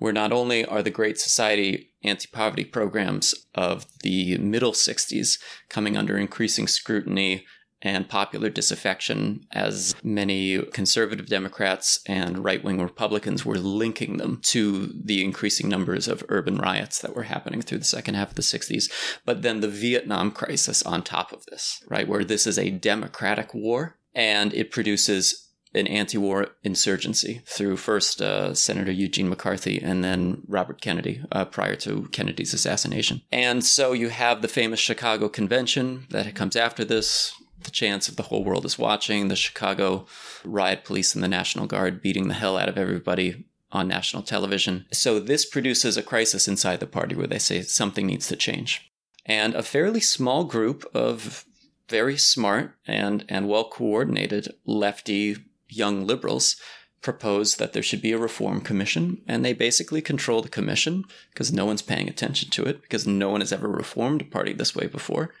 where 0.00 0.12
not 0.12 0.32
only 0.32 0.64
are 0.64 0.82
the 0.82 0.90
Great 0.90 1.20
Society 1.20 1.92
anti 2.02 2.26
poverty 2.32 2.64
programs 2.64 3.34
of 3.54 3.86
the 4.02 4.36
middle 4.38 4.72
60s 4.72 5.38
coming 5.68 5.96
under 5.96 6.16
increasing 6.16 6.66
scrutiny 6.66 7.44
and 7.82 8.08
popular 8.08 8.50
disaffection 8.50 9.46
as 9.52 9.94
many 10.02 10.62
conservative 10.66 11.26
Democrats 11.26 12.00
and 12.06 12.44
right 12.44 12.62
wing 12.62 12.80
Republicans 12.80 13.44
were 13.44 13.58
linking 13.58 14.16
them 14.16 14.40
to 14.42 14.92
the 15.04 15.24
increasing 15.24 15.68
numbers 15.68 16.08
of 16.08 16.24
urban 16.28 16.58
riots 16.58 17.00
that 17.00 17.14
were 17.14 17.22
happening 17.24 17.62
through 17.62 17.78
the 17.78 17.84
second 17.84 18.14
half 18.14 18.30
of 18.30 18.36
the 18.36 18.42
60s. 18.42 18.90
But 19.24 19.42
then 19.42 19.60
the 19.60 19.68
Vietnam 19.68 20.30
crisis 20.30 20.82
on 20.82 21.02
top 21.02 21.32
of 21.32 21.46
this, 21.46 21.82
right, 21.88 22.08
where 22.08 22.24
this 22.24 22.46
is 22.46 22.58
a 22.58 22.70
democratic 22.70 23.54
war 23.54 23.98
and 24.14 24.52
it 24.52 24.70
produces 24.70 25.49
an 25.74 25.86
anti-war 25.86 26.48
insurgency 26.62 27.42
through 27.46 27.76
first 27.76 28.20
uh, 28.20 28.54
Senator 28.54 28.90
Eugene 28.90 29.28
McCarthy 29.28 29.80
and 29.80 30.02
then 30.02 30.42
Robert 30.48 30.80
Kennedy 30.80 31.22
uh, 31.30 31.44
prior 31.44 31.76
to 31.76 32.08
Kennedy's 32.12 32.52
assassination. 32.52 33.22
And 33.30 33.64
so 33.64 33.92
you 33.92 34.08
have 34.08 34.42
the 34.42 34.48
famous 34.48 34.80
Chicago 34.80 35.28
Convention 35.28 36.06
that 36.10 36.34
comes 36.34 36.56
after 36.56 36.84
this, 36.84 37.32
the 37.62 37.70
chance 37.70 38.08
of 38.08 38.16
the 38.16 38.24
whole 38.24 38.44
world 38.44 38.64
is 38.64 38.78
watching, 38.78 39.28
the 39.28 39.36
Chicago 39.36 40.06
riot 40.44 40.84
police 40.84 41.14
and 41.14 41.22
the 41.22 41.28
National 41.28 41.66
Guard 41.66 42.02
beating 42.02 42.28
the 42.28 42.34
hell 42.34 42.56
out 42.56 42.68
of 42.68 42.78
everybody 42.78 43.44
on 43.72 43.86
national 43.86 44.24
television. 44.24 44.86
So 44.92 45.20
this 45.20 45.44
produces 45.44 45.96
a 45.96 46.02
crisis 46.02 46.48
inside 46.48 46.80
the 46.80 46.86
party 46.86 47.14
where 47.14 47.28
they 47.28 47.38
say 47.38 47.62
something 47.62 48.06
needs 48.06 48.26
to 48.28 48.36
change. 48.36 48.90
And 49.24 49.54
a 49.54 49.62
fairly 49.62 50.00
small 50.00 50.42
group 50.42 50.84
of 50.92 51.44
very 51.88 52.16
smart 52.16 52.74
and, 52.86 53.24
and 53.28 53.48
well 53.48 53.68
coordinated 53.68 54.48
lefty 54.64 55.36
young 55.70 56.06
liberals 56.06 56.56
proposed 57.02 57.58
that 57.58 57.72
there 57.72 57.82
should 57.82 58.02
be 58.02 58.12
a 58.12 58.18
reform 58.18 58.60
commission, 58.60 59.22
and 59.26 59.44
they 59.44 59.52
basically 59.52 60.02
control 60.02 60.42
the 60.42 60.48
commission 60.48 61.04
because 61.32 61.52
no 61.52 61.64
one's 61.64 61.82
paying 61.82 62.08
attention 62.08 62.50
to 62.50 62.64
it 62.64 62.82
because 62.82 63.06
no 63.06 63.30
one 63.30 63.40
has 63.40 63.52
ever 63.52 63.68
reformed 63.68 64.20
a 64.20 64.26
party 64.26 64.52
this 64.52 64.76
way 64.76 64.86
before. 64.86 65.32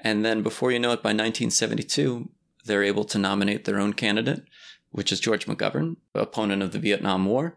And 0.00 0.24
then 0.24 0.42
before 0.42 0.72
you 0.72 0.78
know 0.78 0.90
it, 0.92 1.02
by 1.02 1.10
1972, 1.10 2.28
they're 2.64 2.82
able 2.82 3.04
to 3.04 3.18
nominate 3.18 3.64
their 3.64 3.78
own 3.78 3.92
candidate, 3.92 4.44
which 4.90 5.12
is 5.12 5.20
George 5.20 5.46
McGovern, 5.46 5.96
opponent 6.14 6.62
of 6.62 6.72
the 6.72 6.78
Vietnam 6.78 7.24
War. 7.24 7.56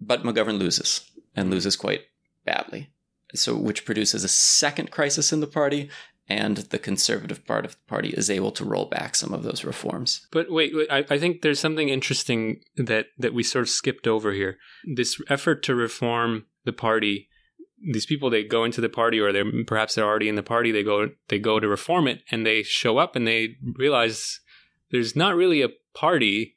But 0.00 0.22
McGovern 0.22 0.58
loses 0.58 1.10
and 1.34 1.50
loses 1.50 1.76
quite 1.76 2.02
badly. 2.44 2.90
So, 3.34 3.56
which 3.56 3.84
produces 3.84 4.24
a 4.24 4.28
second 4.28 4.90
crisis 4.90 5.32
in 5.32 5.40
the 5.40 5.46
party, 5.46 5.90
and 6.28 6.58
the 6.58 6.78
conservative 6.78 7.46
part 7.46 7.64
of 7.64 7.72
the 7.72 7.88
party 7.88 8.10
is 8.10 8.28
able 8.28 8.50
to 8.52 8.64
roll 8.64 8.84
back 8.84 9.14
some 9.14 9.32
of 9.32 9.42
those 9.42 9.64
reforms. 9.64 10.26
But 10.30 10.50
wait, 10.50 10.74
wait 10.74 10.88
I, 10.90 11.04
I, 11.08 11.18
think 11.18 11.40
there's 11.40 11.60
something 11.60 11.88
interesting 11.88 12.60
that 12.76 13.06
that 13.18 13.34
we 13.34 13.42
sort 13.42 13.62
of 13.62 13.70
skipped 13.70 14.06
over 14.06 14.32
here. 14.32 14.58
This 14.84 15.20
effort 15.28 15.62
to 15.64 15.74
reform 15.74 16.44
the 16.64 16.72
party 16.72 17.28
these 17.92 18.06
people 18.06 18.30
they 18.30 18.44
go 18.44 18.64
into 18.64 18.80
the 18.80 18.88
party 18.88 19.20
or 19.20 19.32
they're 19.32 19.44
perhaps 19.66 19.94
they're 19.94 20.04
already 20.04 20.28
in 20.28 20.34
the 20.34 20.42
party 20.42 20.72
they 20.72 20.82
go 20.82 21.10
they 21.28 21.38
go 21.38 21.60
to 21.60 21.68
reform 21.68 22.08
it 22.08 22.22
and 22.30 22.44
they 22.44 22.62
show 22.62 22.98
up 22.98 23.14
and 23.14 23.26
they 23.26 23.56
realize 23.76 24.40
there's 24.90 25.14
not 25.14 25.36
really 25.36 25.62
a 25.62 25.70
party 25.94 26.56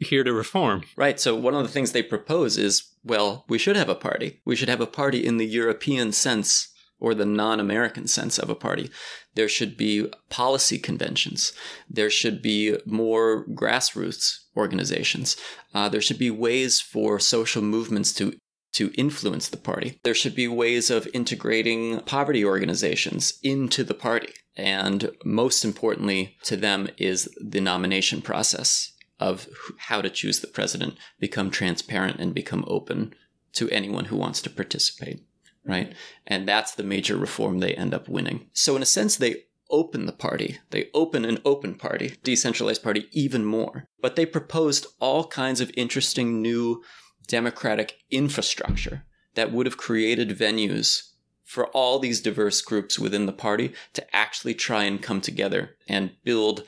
here 0.00 0.24
to 0.24 0.32
reform 0.32 0.82
right 0.96 1.20
so 1.20 1.34
one 1.34 1.54
of 1.54 1.62
the 1.62 1.72
things 1.72 1.92
they 1.92 2.02
propose 2.02 2.58
is 2.58 2.92
well 3.04 3.44
we 3.48 3.58
should 3.58 3.76
have 3.76 3.88
a 3.88 3.94
party 3.94 4.40
we 4.44 4.56
should 4.56 4.68
have 4.68 4.80
a 4.80 4.86
party 4.86 5.24
in 5.24 5.36
the 5.36 5.46
european 5.46 6.12
sense 6.12 6.72
or 6.98 7.14
the 7.14 7.26
non-american 7.26 8.06
sense 8.06 8.38
of 8.38 8.50
a 8.50 8.54
party 8.54 8.90
there 9.34 9.48
should 9.48 9.76
be 9.76 10.10
policy 10.30 10.78
conventions 10.78 11.52
there 11.88 12.10
should 12.10 12.40
be 12.42 12.76
more 12.86 13.44
grassroots 13.48 14.40
organizations 14.56 15.36
uh, 15.74 15.88
there 15.88 16.00
should 16.00 16.18
be 16.18 16.30
ways 16.30 16.80
for 16.80 17.18
social 17.18 17.62
movements 17.62 18.12
to 18.12 18.32
to 18.76 18.92
influence 18.98 19.48
the 19.48 19.56
party. 19.56 19.98
There 20.02 20.14
should 20.14 20.34
be 20.34 20.48
ways 20.48 20.90
of 20.90 21.08
integrating 21.14 22.00
poverty 22.00 22.44
organizations 22.44 23.38
into 23.42 23.82
the 23.82 23.94
party. 23.94 24.34
And 24.54 25.12
most 25.24 25.64
importantly 25.64 26.36
to 26.42 26.58
them 26.58 26.88
is 26.98 27.26
the 27.40 27.62
nomination 27.62 28.20
process 28.20 28.92
of 29.18 29.48
how 29.78 30.02
to 30.02 30.10
choose 30.10 30.40
the 30.40 30.46
president 30.46 30.98
become 31.18 31.50
transparent 31.50 32.20
and 32.20 32.34
become 32.34 32.66
open 32.66 33.14
to 33.54 33.70
anyone 33.70 34.06
who 34.06 34.16
wants 34.16 34.42
to 34.42 34.50
participate, 34.50 35.22
right? 35.66 35.92
And 36.26 36.48
that's 36.48 36.74
the 36.74 36.82
major 36.82 37.16
reform 37.16 37.58
they 37.58 37.74
end 37.74 37.94
up 37.94 38.08
winning. 38.08 38.48
So 38.52 38.76
in 38.76 38.82
a 38.82 38.86
sense, 38.86 39.16
they 39.16 39.44
open 39.70 40.06
the 40.06 40.12
party. 40.12 40.58
They 40.70 40.88
open 40.94 41.24
an 41.24 41.38
open 41.44 41.74
party, 41.74 42.16
decentralized 42.22 42.82
party 42.82 43.08
even 43.12 43.44
more. 43.44 43.88
But 44.00 44.16
they 44.16 44.26
proposed 44.26 44.86
all 45.00 45.26
kinds 45.26 45.60
of 45.60 45.72
interesting 45.76 46.40
new 46.40 46.82
democratic 47.26 47.98
infrastructure 48.10 49.04
that 49.34 49.52
would 49.52 49.66
have 49.66 49.76
created 49.76 50.30
venues 50.30 51.10
for 51.44 51.66
all 51.68 51.98
these 51.98 52.20
diverse 52.20 52.60
groups 52.60 52.98
within 52.98 53.26
the 53.26 53.32
party 53.32 53.72
to 53.92 54.16
actually 54.16 54.54
try 54.54 54.84
and 54.84 55.02
come 55.02 55.20
together 55.20 55.76
and 55.88 56.12
build 56.24 56.64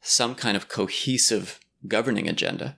some 0.00 0.34
kind 0.34 0.56
of 0.56 0.68
cohesive 0.68 1.58
governing 1.88 2.28
agenda. 2.28 2.76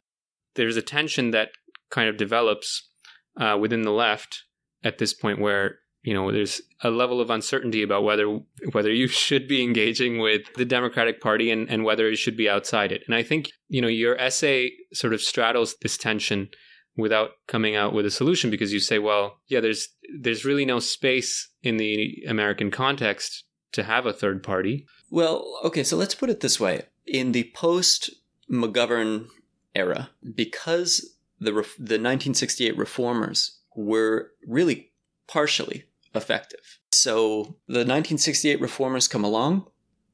There's 0.55 0.77
a 0.77 0.83
tension 0.83 1.33
that 1.33 1.51
kind 1.91 2.09
of 2.09 2.17
develops 2.17 2.89
uh, 3.37 3.59
within 3.61 3.83
the 3.83 3.93
left 3.93 4.45
at 4.87 4.99
this 4.99 5.13
point 5.13 5.41
where 5.41 5.79
you 6.03 6.15
know 6.15 6.31
there's 6.31 6.61
a 6.83 6.91
level 6.91 7.21
of 7.21 7.31
uncertainty 7.31 7.83
about 7.83 8.05
whether 8.05 8.39
whether 8.73 8.93
you 8.93 9.09
should 9.25 9.49
be 9.49 9.63
engaging 9.63 10.19
with 10.19 10.43
the 10.55 10.65
democratic 10.65 11.21
party 11.21 11.51
and, 11.51 11.69
and 11.69 11.85
whether 11.85 12.09
you 12.09 12.17
should 12.17 12.37
be 12.37 12.49
outside 12.49 12.93
it 12.93 13.03
and 13.07 13.15
i 13.15 13.23
think 13.23 13.51
you 13.69 13.81
know 13.81 13.89
your 13.89 14.17
essay 14.19 14.71
sort 14.93 15.13
of 15.13 15.21
straddles 15.21 15.77
this 15.83 15.97
tension 15.97 16.49
without 16.97 17.31
coming 17.47 17.77
out 17.77 17.93
with 17.93 18.07
a 18.07 18.11
solution 18.11 18.51
because 18.51 18.73
you 18.73 18.81
say, 18.81 18.99
well, 18.99 19.41
yeah, 19.49 19.61
there's 19.61 19.89
there's 20.19 20.45
really 20.45 20.65
no 20.65 20.79
space 20.79 21.49
in 21.63 21.77
the 21.77 22.25
American 22.29 22.71
context 22.71 23.45
to 23.73 23.83
have 23.83 24.07
a 24.07 24.13
third 24.13 24.43
party. 24.43 24.87
Well, 25.11 25.61
okay, 25.65 25.85
so 25.85 25.97
let's 25.97 26.15
put 26.15 26.31
it 26.31 26.41
this 26.41 26.59
way. 26.59 26.87
In 27.07 27.33
the 27.33 27.51
post 27.55 28.11
McGovern 28.51 29.27
era, 29.75 30.11
because 30.35 31.15
the 31.39 31.53
the 31.53 32.01
1968 32.01 32.77
reformers 32.77 33.56
were 33.77 34.33
really 34.47 34.93
partially 35.29 35.85
effective. 36.15 36.79
So 36.93 37.57
the 37.67 37.85
1968 37.85 38.61
reformers 38.61 39.09
come 39.09 39.25
along, 39.25 39.67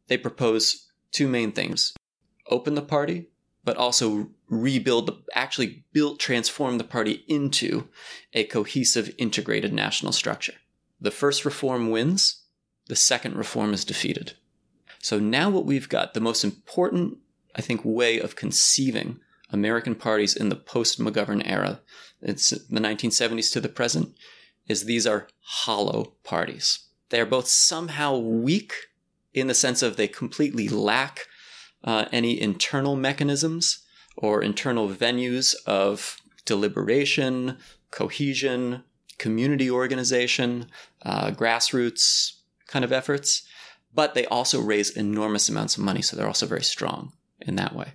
they 0.08 0.18
propose 0.18 0.90
two 1.12 1.28
main 1.28 1.52
things. 1.52 1.92
Open 2.50 2.74
the 2.74 2.82
party 2.82 3.28
but 3.64 3.76
also 3.76 4.28
rebuild 4.48 5.06
the 5.06 5.22
actually 5.34 5.84
build 5.92 6.18
transform 6.18 6.78
the 6.78 6.84
party 6.84 7.24
into 7.28 7.88
a 8.32 8.44
cohesive 8.44 9.14
integrated 9.18 9.72
national 9.72 10.12
structure 10.12 10.54
the 11.00 11.10
first 11.10 11.44
reform 11.44 11.90
wins 11.90 12.42
the 12.88 12.96
second 12.96 13.36
reform 13.36 13.72
is 13.72 13.84
defeated 13.84 14.34
so 14.98 15.18
now 15.18 15.48
what 15.48 15.64
we've 15.64 15.88
got 15.88 16.14
the 16.14 16.20
most 16.20 16.44
important 16.44 17.16
i 17.54 17.60
think 17.60 17.80
way 17.84 18.18
of 18.18 18.36
conceiving 18.36 19.20
american 19.52 19.94
parties 19.94 20.34
in 20.34 20.48
the 20.48 20.56
post 20.56 20.98
mcgovern 20.98 21.42
era 21.44 21.80
it's 22.20 22.50
the 22.50 22.80
1970s 22.80 23.52
to 23.52 23.60
the 23.60 23.68
present 23.68 24.14
is 24.68 24.84
these 24.84 25.06
are 25.06 25.28
hollow 25.40 26.14
parties 26.24 26.86
they 27.10 27.20
are 27.20 27.26
both 27.26 27.46
somehow 27.46 28.16
weak 28.16 28.72
in 29.34 29.46
the 29.46 29.54
sense 29.54 29.82
of 29.82 29.96
they 29.96 30.08
completely 30.08 30.68
lack 30.68 31.26
uh, 31.84 32.06
any 32.12 32.40
internal 32.40 32.96
mechanisms 32.96 33.80
or 34.16 34.42
internal 34.42 34.88
venues 34.88 35.54
of 35.66 36.18
deliberation, 36.44 37.58
cohesion, 37.90 38.82
community 39.18 39.70
organization, 39.70 40.66
uh, 41.04 41.30
grassroots 41.30 42.38
kind 42.66 42.84
of 42.84 42.92
efforts. 42.92 43.42
But 43.94 44.14
they 44.14 44.24
also 44.26 44.60
raise 44.60 44.90
enormous 44.90 45.48
amounts 45.48 45.76
of 45.76 45.82
money, 45.82 46.00
so 46.00 46.16
they're 46.16 46.26
also 46.26 46.46
very 46.46 46.62
strong 46.64 47.12
in 47.40 47.56
that 47.56 47.74
way. 47.74 47.92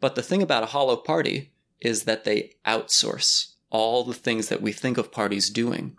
But 0.00 0.14
the 0.14 0.22
thing 0.22 0.42
about 0.42 0.62
a 0.62 0.66
hollow 0.66 0.96
party 0.96 1.52
is 1.80 2.04
that 2.04 2.24
they 2.24 2.52
outsource 2.66 3.54
all 3.70 4.04
the 4.04 4.14
things 4.14 4.48
that 4.48 4.62
we 4.62 4.72
think 4.72 4.98
of 4.98 5.12
parties 5.12 5.50
doing 5.50 5.96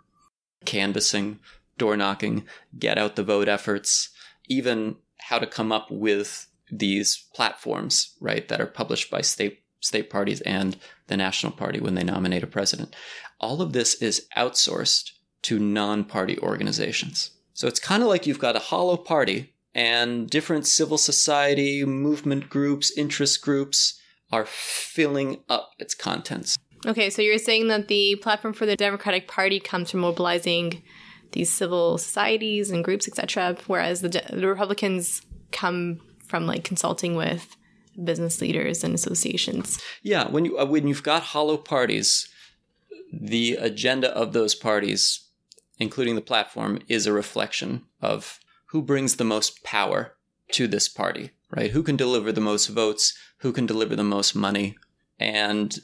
canvassing, 0.64 1.38
door 1.78 1.96
knocking, 1.96 2.44
get 2.78 2.98
out 2.98 3.16
the 3.16 3.22
vote 3.22 3.48
efforts, 3.48 4.10
even 4.48 4.96
how 5.18 5.38
to 5.38 5.46
come 5.46 5.70
up 5.70 5.90
with 5.90 6.48
these 6.70 7.24
platforms, 7.32 8.16
right, 8.20 8.48
that 8.48 8.60
are 8.60 8.66
published 8.66 9.10
by 9.10 9.20
state 9.20 9.62
state 9.80 10.10
parties 10.10 10.40
and 10.40 10.76
the 11.06 11.16
national 11.16 11.52
party 11.52 11.78
when 11.78 11.94
they 11.94 12.02
nominate 12.02 12.42
a 12.42 12.48
president. 12.48 12.94
All 13.40 13.62
of 13.62 13.72
this 13.72 13.94
is 14.02 14.26
outsourced 14.36 15.12
to 15.42 15.60
non-party 15.60 16.36
organizations. 16.40 17.30
So 17.54 17.68
it's 17.68 17.78
kind 17.78 18.02
of 18.02 18.08
like 18.08 18.26
you've 18.26 18.40
got 18.40 18.56
a 18.56 18.60
hollow 18.60 18.96
party 18.96 19.54
And 19.78 20.28
different 20.28 20.66
civil 20.66 20.98
society, 20.98 21.84
movement 21.84 22.50
groups, 22.50 22.90
interest 22.98 23.40
groups 23.42 23.96
are 24.32 24.44
filling 24.44 25.44
up 25.48 25.70
its 25.78 25.94
contents. 25.94 26.58
Okay, 26.84 27.10
so 27.10 27.22
you're 27.22 27.38
saying 27.38 27.68
that 27.68 27.86
the 27.86 28.16
platform 28.16 28.54
for 28.54 28.66
the 28.66 28.74
Democratic 28.74 29.28
Party 29.28 29.60
comes 29.60 29.92
from 29.92 30.00
mobilizing 30.00 30.82
these 31.30 31.52
civil 31.52 31.96
societies 31.96 32.72
and 32.72 32.82
groups, 32.82 33.06
etc., 33.06 33.56
whereas 33.68 34.00
the, 34.00 34.08
the 34.08 34.48
Republicans 34.48 35.22
come 35.52 36.00
from 36.26 36.44
like 36.44 36.64
consulting 36.64 37.14
with 37.14 37.56
business 38.02 38.40
leaders 38.40 38.82
and 38.82 38.96
associations. 38.96 39.80
Yeah, 40.02 40.28
when 40.28 40.44
you 40.44 40.58
uh, 40.58 40.66
when 40.66 40.88
you've 40.88 41.04
got 41.04 41.22
hollow 41.22 41.56
parties, 41.56 42.28
the 43.12 43.54
agenda 43.54 44.10
of 44.10 44.32
those 44.32 44.56
parties, 44.56 45.24
including 45.78 46.16
the 46.16 46.20
platform, 46.20 46.80
is 46.88 47.06
a 47.06 47.12
reflection 47.12 47.84
of 48.00 48.40
who 48.70 48.82
brings 48.82 49.16
the 49.16 49.24
most 49.24 49.62
power 49.62 50.14
to 50.52 50.66
this 50.66 50.88
party, 50.88 51.30
right? 51.50 51.70
Who 51.70 51.82
can 51.82 51.96
deliver 51.96 52.32
the 52.32 52.40
most 52.40 52.68
votes, 52.68 53.16
who 53.38 53.52
can 53.52 53.66
deliver 53.66 53.96
the 53.96 54.04
most 54.04 54.34
money. 54.34 54.76
And 55.18 55.78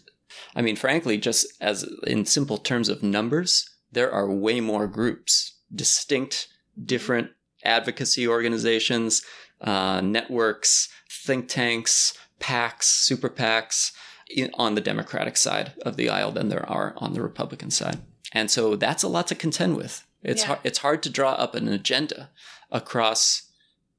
I 0.55 0.63
mean, 0.63 0.77
frankly, 0.77 1.19
just 1.19 1.47
as 1.61 1.85
in 2.07 2.27
simple 2.27 2.59
terms 2.59 2.89
of 2.89 3.03
numbers, 3.03 3.69
there 3.93 4.11
are 4.11 4.31
way 4.31 4.61
more 4.61 4.87
groups, 4.87 5.59
distinct, 5.75 6.49
different 6.85 7.31
advocacy 7.65 8.27
organizations, 8.27 9.23
uh, 9.61 10.01
networks, 10.01 10.89
think 11.11 11.49
tanks, 11.49 12.17
PACs, 12.41 12.85
super 12.85 13.31
PACs 13.31 13.93
in, 14.29 14.51
on 14.55 14.75
the 14.75 14.81
Democratic 14.81 15.37
side 15.37 15.73
of 15.83 15.97
the 15.97 16.09
aisle 16.09 16.33
than 16.33 16.49
there 16.49 16.69
are 16.69 16.95
on 16.99 17.15
the 17.15 17.23
Republican 17.23 17.71
side. 17.71 18.01
And 18.33 18.51
so 18.51 18.77
that's 18.77 19.03
a 19.03 19.09
lot 19.09 19.29
to 19.29 19.35
contend 19.35 19.77
with. 19.77 20.05
It's 20.25 20.43
Yeah. 20.43 20.47
hard, 20.49 20.61
it's 20.65 20.79
hard 20.79 21.03
to 21.05 21.11
draw 21.11 21.33
up 21.33 21.55
an 21.55 21.69
agenda 21.69 22.31
across 22.71 23.51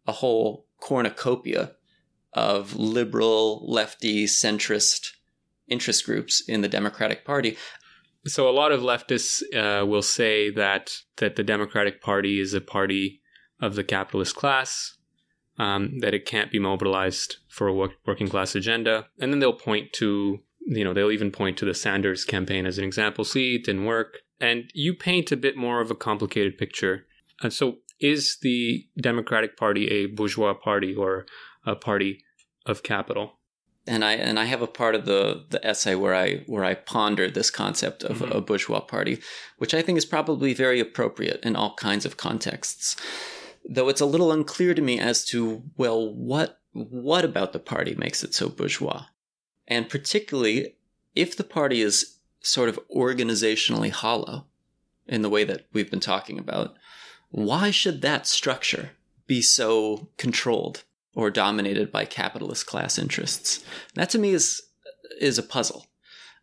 a 0.08 0.12
whole 0.14 0.68
cornucopia 0.80 1.76
of 2.34 2.76
liberal, 2.76 3.66
lefty, 3.68 4.26
centrist 4.26 5.14
interest 5.68 6.06
groups 6.06 6.42
in 6.48 6.62
the 6.62 6.68
Democratic 6.68 7.26
Party. 7.26 7.58
So 8.28 8.50
a 8.50 8.52
lot 8.52 8.72
of 8.72 8.82
leftists 8.82 9.42
uh, 9.54 9.86
will 9.86 10.02
say 10.02 10.50
that 10.52 10.98
that 11.18 11.36
the 11.36 11.44
Democratic 11.44 12.02
Party 12.02 12.40
is 12.40 12.54
a 12.54 12.62
party 12.62 13.22
of 13.62 13.76
the 13.76 13.84
capitalist 13.84 14.36
class, 14.36 14.98
um, 15.58 16.00
that 16.00 16.14
it 16.14 16.26
can't 16.26 16.52
be 16.52 16.60
mobilized 16.60 17.38
for 17.48 17.68
a 17.68 17.74
work, 17.74 17.92
working 18.06 18.28
class 18.28 18.56
agenda, 18.56 19.08
and 19.20 19.32
then 19.32 19.40
they'll 19.40 19.54
point 19.54 19.94
to 19.94 20.40
you 20.68 20.84
know 20.84 20.94
they'll 20.94 21.12
even 21.12 21.32
point 21.32 21.58
to 21.58 21.66
the 21.66 21.74
Sanders 21.74 22.26
campaign 22.26 22.66
as 22.66 22.78
an 22.78 22.84
example. 22.84 23.24
See, 23.24 23.56
it 23.56 23.64
didn't 23.66 23.86
work, 23.86 24.22
and 24.40 24.70
you 24.74 24.94
paint 24.94 25.32
a 25.32 25.38
bit 25.38 25.56
more 25.56 25.82
of 25.82 25.92
a 25.92 25.96
complicated 25.96 26.58
picture. 26.58 27.06
And 27.42 27.54
so, 27.54 27.78
is 28.00 28.38
the 28.42 28.86
Democratic 29.00 29.56
Party 29.58 29.88
a 29.88 30.06
bourgeois 30.08 30.54
party 30.54 30.94
or 30.94 31.26
a 31.66 31.76
party 31.76 32.24
of 32.66 32.84
capital? 32.84 33.40
and 33.88 34.04
I 34.04 34.14
and 34.14 34.40
I 34.40 34.46
have 34.46 34.64
a 34.64 34.68
part 34.68 34.96
of 34.96 35.06
the 35.06 35.46
the 35.50 35.64
essay 35.64 35.94
where 35.94 36.16
I 36.16 36.38
where 36.48 36.64
I 36.64 36.74
ponder 36.74 37.30
this 37.30 37.52
concept 37.52 38.04
of 38.04 38.18
Mhm. 38.18 38.34
a 38.36 38.42
bourgeois 38.42 38.80
party, 38.80 39.20
which 39.60 39.76
I 39.76 39.84
think 39.84 40.00
is 40.00 40.08
probably 40.08 40.56
very 40.56 40.80
appropriate 40.80 41.40
in 41.44 41.56
all 41.56 41.76
kinds 41.76 42.04
of 42.04 42.18
contexts. 42.18 42.96
Though 43.64 43.88
it's 43.90 44.02
a 44.02 44.08
little 44.08 44.32
unclear 44.32 44.74
to 44.74 44.82
me 44.82 45.00
as 45.00 45.24
to 45.26 45.62
well 45.78 46.12
what 46.14 46.60
what 46.72 47.24
about 47.24 47.54
the 47.54 47.60
party 47.60 47.94
makes 47.96 48.24
it 48.24 48.34
so 48.34 48.50
bourgeois, 48.50 49.06
and 49.68 49.88
particularly 49.88 50.78
if 51.14 51.38
the 51.38 51.44
party 51.44 51.82
is 51.82 52.15
sort 52.46 52.70
of 52.70 52.80
organizationally 52.96 53.92
hollow 53.92 54.46
in 55.08 55.22
the 55.22 55.30
way 55.30 55.44
that 55.44 55.66
we've 55.74 55.90
been 55.90 56.00
talking 56.00 56.40
about, 56.40 56.76
why 57.30 57.72
should 57.72 58.02
that 58.02 58.28
structure 58.28 58.92
be 59.28 59.42
so 59.42 60.10
controlled 60.18 60.84
or 61.14 61.32
dominated 61.32 61.92
by 61.92 62.06
capitalist 62.06 62.66
class 62.66 62.98
interests? 62.98 63.64
That 63.96 64.10
to 64.12 64.20
me 64.20 64.32
is 64.32 64.62
is 65.20 65.38
a 65.38 65.44
puzzle. 65.44 65.88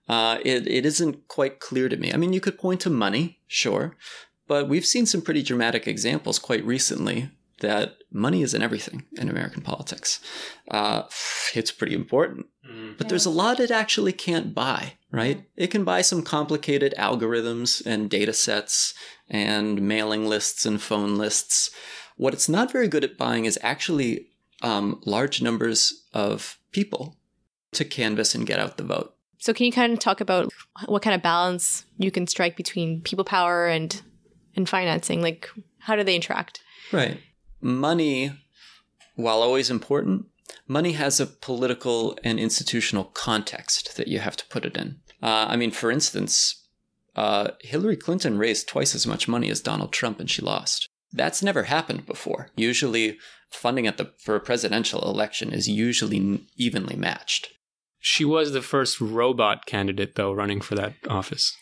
Uh, 0.09 0.39
it 0.45 0.67
it 0.67 0.85
isn't 0.85 1.29
quite 1.29 1.61
clear 1.61 1.89
to 1.89 1.97
me. 1.97 2.13
I 2.13 2.17
mean, 2.17 2.33
you 2.33 2.41
could 2.41 2.59
point 2.59 2.81
to 2.83 2.91
money, 2.91 3.39
sure, 3.47 3.97
but 4.47 4.69
we've 4.69 4.87
seen 4.87 5.07
some 5.07 5.23
pretty 5.23 5.43
dramatic 5.43 5.87
examples 5.87 6.39
quite 6.39 6.65
recently 6.65 7.31
that 7.63 7.97
money 8.13 8.43
isn't 8.43 8.63
everything 8.63 9.05
in 9.17 9.29
American 9.29 9.63
politics. 9.63 10.21
Uh, 10.71 11.03
it's 11.55 11.73
pretty 11.73 11.95
important, 11.95 12.47
but 12.99 13.09
there's 13.09 13.27
a 13.27 13.31
lot 13.31 13.59
it 13.59 13.71
actually 13.71 14.13
can't 14.13 14.55
buy, 14.55 14.95
right? 15.11 15.45
It 15.57 15.69
can 15.69 15.85
buy 15.85 16.03
some 16.03 16.23
complicated 16.23 16.95
algorithms 16.99 17.85
and 17.85 18.11
data 18.11 18.33
sets 18.33 18.95
and 19.29 19.81
mailing 19.83 20.27
lists 20.27 20.67
and 20.67 20.81
phone 20.81 21.17
lists. 21.17 21.71
What 22.17 22.35
it's 22.35 22.49
not 22.49 22.71
very 22.71 22.89
good 22.89 23.05
at 23.05 23.19
buying 23.19 23.47
is 23.47 23.59
actually 23.63 24.29
um, 24.63 25.01
large 25.07 25.43
numbers 25.43 26.05
of 26.13 26.59
people 26.71 27.17
to 27.73 27.85
canvass 27.85 28.35
and 28.35 28.47
get 28.47 28.59
out 28.59 28.77
the 28.77 28.85
vote. 28.85 29.15
So 29.39 29.53
can 29.53 29.67
you 29.67 29.73
kind 29.73 29.93
of 29.93 29.99
talk 29.99 30.21
about 30.21 30.53
what 30.87 31.03
kind 31.03 31.17
of 31.17 31.23
balance 31.23 31.85
you 31.99 32.11
can 32.11 32.27
strike 32.27 32.57
between 32.57 33.01
people 33.01 33.25
power 33.25 33.67
and 33.67 34.01
and 34.55 34.69
financing? 34.69 35.21
Like 35.21 35.49
how 35.79 35.97
do 35.97 36.05
they 36.05 36.15
interact? 36.15 36.61
Right. 36.93 37.19
Money, 37.63 38.33
while 39.15 39.41
always 39.41 39.71
important, 39.71 40.27
money 40.67 40.93
has 40.93 41.21
a 41.21 41.27
political 41.27 42.19
and 42.25 42.39
institutional 42.39 43.05
context 43.05 43.97
that 43.97 44.09
you 44.09 44.19
have 44.19 44.37
to 44.37 44.47
put 44.47 44.65
it 44.65 44.77
in. 44.77 44.97
Uh, 45.23 45.47
I 45.49 45.57
mean, 45.57 45.71
for 45.71 45.91
instance, 45.91 46.67
uh, 47.15 47.51
Hillary 47.61 47.97
Clinton 47.97 48.39
raised 48.39 48.69
twice 48.69 48.95
as 48.95 49.07
much 49.07 49.29
money 49.29 49.51
as 49.51 49.61
Donald 49.61 49.93
Trump 49.93 50.19
and 50.19 50.31
she 50.31 50.43
lost. 50.43 50.89
That's 51.13 51.43
never 51.43 51.65
happened 51.65 52.07
before. 52.07 52.49
Usually, 52.57 53.19
funding 53.51 53.87
at 53.87 53.99
the 53.99 54.13
for 54.19 54.35
a 54.35 54.41
presidential 54.41 55.03
election 55.03 55.53
is 55.53 55.69
usually 55.69 56.47
evenly 56.57 56.97
matched. 56.97 57.49
She 58.01 58.25
was 58.25 58.53
the 58.53 58.63
first 58.63 59.01
robot 59.01 59.67
candidate, 59.67 60.17
though, 60.17 60.33
running 60.33 60.61
for 60.61 60.75
that 60.75 60.95
office. 61.09 61.57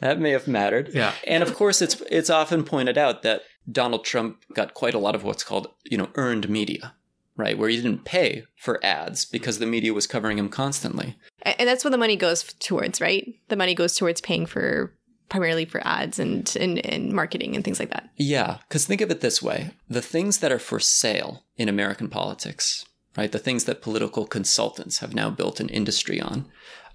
That 0.00 0.18
may 0.18 0.30
have 0.30 0.48
mattered. 0.48 0.90
Yeah. 0.92 1.14
And 1.26 1.42
of 1.42 1.54
course, 1.54 1.80
it's 1.80 2.02
it's 2.10 2.30
often 2.30 2.64
pointed 2.64 2.98
out 2.98 3.22
that 3.22 3.42
Donald 3.70 4.04
Trump 4.04 4.44
got 4.54 4.74
quite 4.74 4.94
a 4.94 4.98
lot 4.98 5.14
of 5.14 5.24
what's 5.24 5.44
called 5.44 5.68
you 5.84 5.96
know 5.96 6.08
earned 6.14 6.48
media, 6.48 6.94
right, 7.36 7.58
where 7.58 7.68
he 7.68 7.76
didn't 7.76 8.04
pay 8.04 8.44
for 8.56 8.84
ads 8.84 9.24
because 9.24 9.58
the 9.58 9.66
media 9.66 9.94
was 9.94 10.06
covering 10.06 10.38
him 10.38 10.48
constantly. 10.48 11.16
And 11.42 11.68
that's 11.68 11.84
what 11.84 11.90
the 11.90 11.98
money 11.98 12.16
goes 12.16 12.42
towards, 12.42 13.00
right? 13.00 13.34
The 13.48 13.56
money 13.56 13.74
goes 13.74 13.96
towards 13.96 14.20
paying 14.20 14.46
for 14.46 14.92
primarily 15.28 15.64
for 15.64 15.80
ads 15.86 16.18
and 16.18 16.54
and, 16.60 16.84
and 16.84 17.12
marketing 17.12 17.54
and 17.54 17.64
things 17.64 17.78
like 17.78 17.90
that. 17.90 18.10
Yeah, 18.16 18.58
because 18.68 18.84
think 18.84 19.00
of 19.00 19.10
it 19.10 19.20
this 19.20 19.42
way: 19.42 19.70
the 19.88 20.02
things 20.02 20.38
that 20.38 20.52
are 20.52 20.58
for 20.58 20.80
sale 20.80 21.44
in 21.56 21.68
American 21.68 22.08
politics, 22.08 22.84
right, 23.16 23.32
the 23.32 23.38
things 23.38 23.64
that 23.64 23.82
political 23.82 24.26
consultants 24.26 24.98
have 24.98 25.14
now 25.14 25.30
built 25.30 25.60
an 25.60 25.68
industry 25.68 26.20
on, 26.20 26.46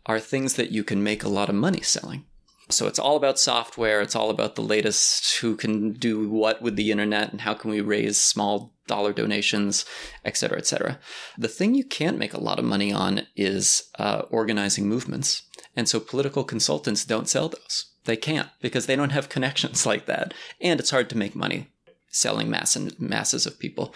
are 0.05 0.19
things 0.19 0.55
that 0.55 0.71
you 0.71 0.83
can 0.83 1.03
make 1.03 1.23
a 1.23 1.29
lot 1.29 1.49
of 1.49 1.55
money 1.55 1.81
selling. 1.81 2.25
So 2.69 2.87
it's 2.87 2.99
all 2.99 3.15
about 3.15 3.37
software. 3.37 4.01
It's 4.01 4.15
all 4.15 4.29
about 4.29 4.55
the 4.55 4.63
latest 4.63 5.37
who 5.37 5.55
can 5.55 5.93
do 5.93 6.29
what 6.29 6.61
with 6.61 6.75
the 6.75 6.91
internet 6.91 7.31
and 7.31 7.41
how 7.41 7.53
can 7.53 7.69
we 7.69 7.81
raise 7.81 8.19
small 8.19 8.73
dollar 8.87 9.13
donations, 9.13 9.85
et 10.23 10.37
cetera, 10.37 10.57
et 10.57 10.67
cetera. 10.67 10.99
The 11.37 11.47
thing 11.47 11.75
you 11.75 11.83
can't 11.83 12.17
make 12.17 12.33
a 12.33 12.39
lot 12.39 12.59
of 12.59 12.65
money 12.65 12.91
on 12.91 13.27
is 13.35 13.89
uh, 13.99 14.23
organizing 14.29 14.87
movements. 14.87 15.43
And 15.75 15.87
so 15.87 15.99
political 15.99 16.43
consultants 16.43 17.05
don't 17.05 17.29
sell 17.29 17.49
those. 17.49 17.91
They 18.05 18.15
can't 18.15 18.49
because 18.61 18.85
they 18.85 18.95
don't 18.95 19.11
have 19.11 19.29
connections 19.29 19.85
like 19.87 20.05
that. 20.05 20.33
And 20.59 20.79
it's 20.79 20.91
hard 20.91 21.09
to 21.11 21.17
make 21.17 21.35
money 21.35 21.67
selling 22.09 22.49
mass 22.49 22.75
and 22.75 22.97
masses 22.99 23.45
of 23.45 23.59
people. 23.59 23.93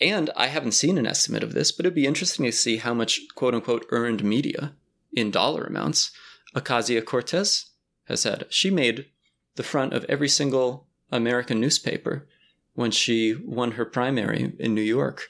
And 0.00 0.30
I 0.34 0.46
haven't 0.46 0.72
seen 0.72 0.96
an 0.96 1.06
estimate 1.06 1.42
of 1.42 1.52
this, 1.52 1.70
but 1.70 1.84
it'd 1.84 1.94
be 1.94 2.06
interesting 2.06 2.46
to 2.46 2.52
see 2.52 2.78
how 2.78 2.94
much 2.94 3.20
quote 3.34 3.54
unquote 3.54 3.86
earned 3.90 4.24
media 4.24 4.72
in 5.12 5.30
dollar 5.30 5.64
amounts 5.64 6.10
Ocasio 6.56 7.04
Cortez 7.04 7.69
has 8.10 8.24
had. 8.24 8.46
She 8.50 8.70
made 8.70 9.06
the 9.56 9.62
front 9.62 9.92
of 9.94 10.04
every 10.08 10.28
single 10.28 10.86
American 11.10 11.60
newspaper 11.60 12.28
when 12.74 12.90
she 12.90 13.34
won 13.44 13.72
her 13.72 13.84
primary 13.84 14.52
in 14.58 14.74
New 14.74 14.82
York. 14.82 15.28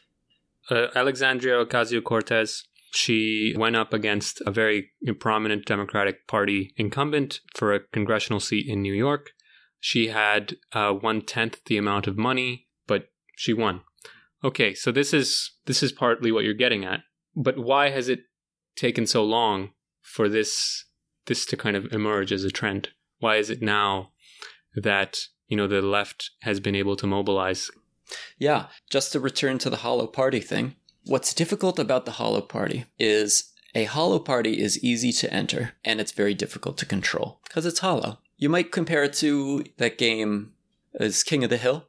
uh, 0.71 0.89
Alexandria 0.95 1.65
Ocasio 1.65 2.03
Cortez. 2.03 2.65
She 2.93 3.55
went 3.57 3.77
up 3.77 3.93
against 3.93 4.41
a 4.47 4.51
very 4.51 4.91
prominent 5.19 5.65
Democratic 5.65 6.27
Party 6.27 6.73
incumbent 6.77 7.41
for 7.55 7.73
a 7.73 7.81
congressional 7.81 8.41
seat 8.41 8.67
in 8.69 8.83
New 8.83 8.93
York. 8.93 9.31
She 9.79 10.09
had 10.09 10.57
uh, 10.73 10.93
one 10.93 11.23
tenth 11.23 11.61
the 11.67 11.79
amount 11.79 12.07
of 12.07 12.17
money, 12.19 12.67
but 12.87 13.11
she 13.37 13.53
won. 13.53 13.83
Okay, 14.43 14.75
so 14.75 14.93
this 14.93 15.13
is 15.15 15.53
this 15.67 15.83
is 15.83 15.93
partly 15.93 16.33
what 16.33 16.45
you're 16.45 16.55
getting 16.55 16.85
at. 16.85 17.01
But 17.37 17.59
why 17.59 17.91
has 17.91 18.09
it 18.09 18.21
taken 18.77 19.07
so 19.07 19.23
long 19.25 19.71
for 20.03 20.29
this 20.29 20.85
this 21.31 21.47
to 21.47 21.57
kind 21.57 21.77
of 21.77 21.93
emerge 21.93 22.33
as 22.33 22.43
a 22.43 22.51
trend? 22.51 22.89
Why 23.21 23.37
is 23.37 23.51
it 23.51 23.63
now 23.63 24.11
that 24.75 25.29
you 25.47 25.57
know 25.57 25.69
the 25.69 25.81
left 25.81 26.31
has 26.41 26.59
been 26.59 26.75
able 26.75 26.97
to 26.97 27.07
mobilize 27.07 27.71
Yeah, 28.37 28.67
just 28.91 29.13
to 29.13 29.21
return 29.21 29.59
to 29.59 29.71
the 29.71 29.79
hollow 29.79 30.09
party 30.09 30.41
thing. 30.41 30.75
What's 31.07 31.33
difficult 31.33 31.79
about 31.79 32.05
the 32.05 32.19
hollow 32.21 32.41
party 32.41 32.87
is 32.99 33.53
a 33.77 33.85
hollow 33.85 34.19
party 34.19 34.61
is 34.61 34.83
easy 34.83 35.13
to 35.13 35.33
enter 35.33 35.73
and 35.85 36.01
it's 36.01 36.11
very 36.13 36.35
difficult 36.35 36.77
to 36.79 36.87
control 36.87 37.39
because 37.45 37.65
it's 37.65 37.79
hollow. 37.79 38.19
You 38.37 38.49
might 38.49 38.73
compare 38.73 39.05
it 39.05 39.13
to 39.15 39.65
that 39.77 39.99
game 39.99 40.53
as 40.99 41.23
King 41.23 41.45
of 41.45 41.51
the 41.51 41.59
Hill. 41.59 41.87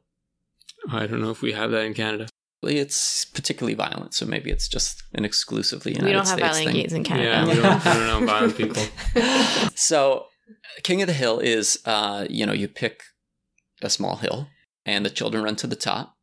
I 0.88 1.06
don't 1.08 1.20
know 1.20 1.30
if 1.30 1.42
we 1.42 1.52
have 1.52 1.72
that 1.72 1.84
in 1.84 1.94
Canada. 1.94 2.28
It's 2.62 3.24
particularly 3.24 3.74
violent, 3.74 4.14
so 4.14 4.24
maybe 4.24 4.50
it's 4.50 4.68
just 4.68 5.02
an 5.14 5.24
exclusively 5.24 5.92
United 5.92 6.06
we 6.06 6.12
don't 6.12 6.26
have 6.26 6.38
States 6.38 6.56
violent 6.58 6.66
thing. 6.66 6.82
gays 6.82 6.92
in 6.92 7.04
Canada. 7.04 7.28
Yeah, 7.28 7.46
we 7.46 7.54
don't, 7.60 7.84
we 7.84 7.90
don't 7.90 8.20
know 8.20 8.26
violent 8.32 8.56
people. 8.56 8.82
So, 9.74 10.26
King 10.82 11.02
of 11.02 11.08
the 11.08 11.12
Hill 11.12 11.40
is, 11.40 11.80
uh, 11.84 12.26
you 12.30 12.46
know, 12.46 12.52
you 12.52 12.68
pick 12.68 13.02
a 13.82 13.90
small 13.90 14.16
hill, 14.16 14.48
and 14.86 15.04
the 15.04 15.10
children 15.10 15.42
run 15.42 15.56
to 15.56 15.66
the 15.66 15.76
top, 15.76 16.16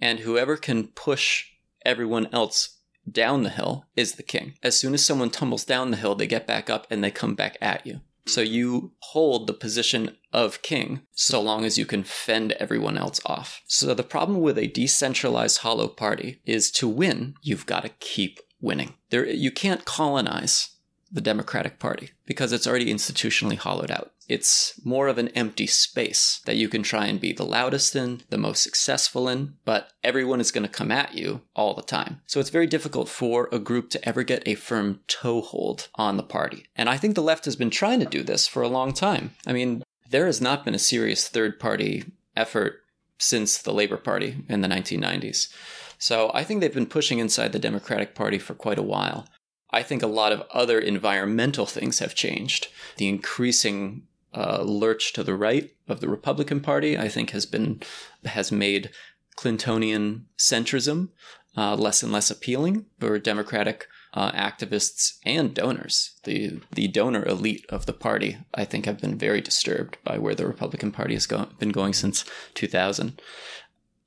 and 0.00 0.20
whoever 0.20 0.56
can 0.56 0.88
push 0.88 1.44
everyone 1.84 2.28
else 2.32 2.78
down 3.10 3.42
the 3.42 3.50
hill 3.50 3.84
is 3.96 4.14
the 4.14 4.22
king. 4.22 4.54
As 4.62 4.78
soon 4.78 4.94
as 4.94 5.04
someone 5.04 5.30
tumbles 5.30 5.64
down 5.64 5.90
the 5.90 5.96
hill, 5.96 6.14
they 6.14 6.26
get 6.26 6.46
back 6.46 6.70
up 6.70 6.86
and 6.90 7.04
they 7.04 7.10
come 7.10 7.34
back 7.34 7.56
at 7.60 7.86
you. 7.86 8.00
So 8.26 8.42
hmm. 8.42 8.52
you 8.52 8.92
hold 9.00 9.46
the 9.46 9.52
position 9.52 10.16
of 10.32 10.62
king 10.62 11.02
so 11.12 11.40
long 11.40 11.64
as 11.64 11.78
you 11.78 11.86
can 11.86 12.02
fend 12.02 12.52
everyone 12.52 12.98
else 12.98 13.20
off. 13.26 13.62
So 13.66 13.94
the 13.94 14.02
problem 14.02 14.40
with 14.40 14.58
a 14.58 14.66
decentralized 14.66 15.58
hollow 15.58 15.88
party 15.88 16.40
is 16.44 16.70
to 16.72 16.88
win, 16.88 17.34
you've 17.42 17.66
got 17.66 17.84
to 17.84 17.90
keep 18.00 18.40
winning. 18.60 18.94
There 19.10 19.26
you 19.26 19.50
can't 19.50 19.84
colonize 19.84 20.70
the 21.12 21.20
Democratic 21.20 21.78
Party 21.78 22.10
because 22.26 22.52
it's 22.52 22.66
already 22.66 22.92
institutionally 22.92 23.56
hollowed 23.56 23.90
out. 23.90 24.12
It's 24.28 24.80
more 24.84 25.08
of 25.08 25.18
an 25.18 25.28
empty 25.28 25.66
space 25.66 26.40
that 26.46 26.56
you 26.56 26.68
can 26.68 26.82
try 26.82 27.06
and 27.06 27.20
be 27.20 27.32
the 27.32 27.44
loudest 27.44 27.94
in, 27.94 28.22
the 28.30 28.38
most 28.38 28.62
successful 28.62 29.28
in, 29.28 29.54
but 29.64 29.92
everyone 30.02 30.40
is 30.40 30.50
going 30.50 30.66
to 30.66 30.68
come 30.68 30.90
at 30.90 31.14
you 31.14 31.42
all 31.54 31.74
the 31.74 31.82
time. 31.82 32.20
So 32.26 32.40
it's 32.40 32.50
very 32.50 32.66
difficult 32.66 33.08
for 33.08 33.48
a 33.52 33.58
group 33.58 33.90
to 33.90 34.08
ever 34.08 34.22
get 34.22 34.46
a 34.46 34.54
firm 34.54 35.00
toehold 35.06 35.88
on 35.96 36.16
the 36.16 36.22
party. 36.22 36.66
And 36.74 36.88
I 36.88 36.96
think 36.96 37.14
the 37.14 37.22
left 37.22 37.44
has 37.44 37.56
been 37.56 37.70
trying 37.70 38.00
to 38.00 38.06
do 38.06 38.22
this 38.22 38.48
for 38.48 38.62
a 38.62 38.68
long 38.68 38.92
time. 38.92 39.32
I 39.46 39.52
mean, 39.52 39.82
there 40.08 40.26
has 40.26 40.40
not 40.40 40.64
been 40.64 40.74
a 40.74 40.78
serious 40.78 41.28
third 41.28 41.60
party 41.60 42.04
effort 42.36 42.80
since 43.18 43.58
the 43.58 43.72
Labor 43.72 43.96
Party 43.96 44.44
in 44.48 44.60
the 44.60 44.68
1990s. 44.68 45.52
So 45.98 46.30
I 46.34 46.44
think 46.44 46.60
they've 46.60 46.72
been 46.74 46.86
pushing 46.86 47.18
inside 47.18 47.52
the 47.52 47.58
Democratic 47.58 48.14
Party 48.14 48.38
for 48.38 48.54
quite 48.54 48.78
a 48.78 48.82
while. 48.82 49.26
I 49.70 49.82
think 49.82 50.02
a 50.02 50.08
lot 50.08 50.32
of 50.32 50.42
other 50.52 50.78
environmental 50.78 51.66
things 51.66 51.98
have 51.98 52.14
changed. 52.14 52.68
The 52.96 53.08
increasing 53.08 54.02
uh, 54.34 54.62
lurch 54.62 55.12
to 55.14 55.22
the 55.22 55.36
right 55.36 55.70
of 55.88 56.00
the 56.00 56.08
Republican 56.08 56.60
Party, 56.60 56.98
I 56.98 57.08
think, 57.08 57.30
has 57.30 57.46
been 57.46 57.80
has 58.24 58.50
made 58.50 58.90
Clintonian 59.36 60.24
centrism 60.38 61.10
uh, 61.56 61.74
less 61.76 62.02
and 62.02 62.12
less 62.12 62.30
appealing 62.30 62.86
for 62.98 63.18
Democratic 63.18 63.86
uh, 64.12 64.30
activists 64.32 65.18
and 65.24 65.54
donors. 65.54 66.18
The 66.24 66.60
the 66.72 66.88
donor 66.88 67.24
elite 67.26 67.64
of 67.68 67.86
the 67.86 67.92
party, 67.92 68.38
I 68.54 68.64
think, 68.64 68.86
have 68.86 69.00
been 69.00 69.18
very 69.18 69.40
disturbed 69.40 69.98
by 70.04 70.18
where 70.18 70.34
the 70.34 70.46
Republican 70.46 70.92
Party 70.92 71.14
has 71.14 71.26
go- 71.26 71.48
been 71.58 71.70
going 71.70 71.92
since 71.92 72.24
2000. 72.54 73.20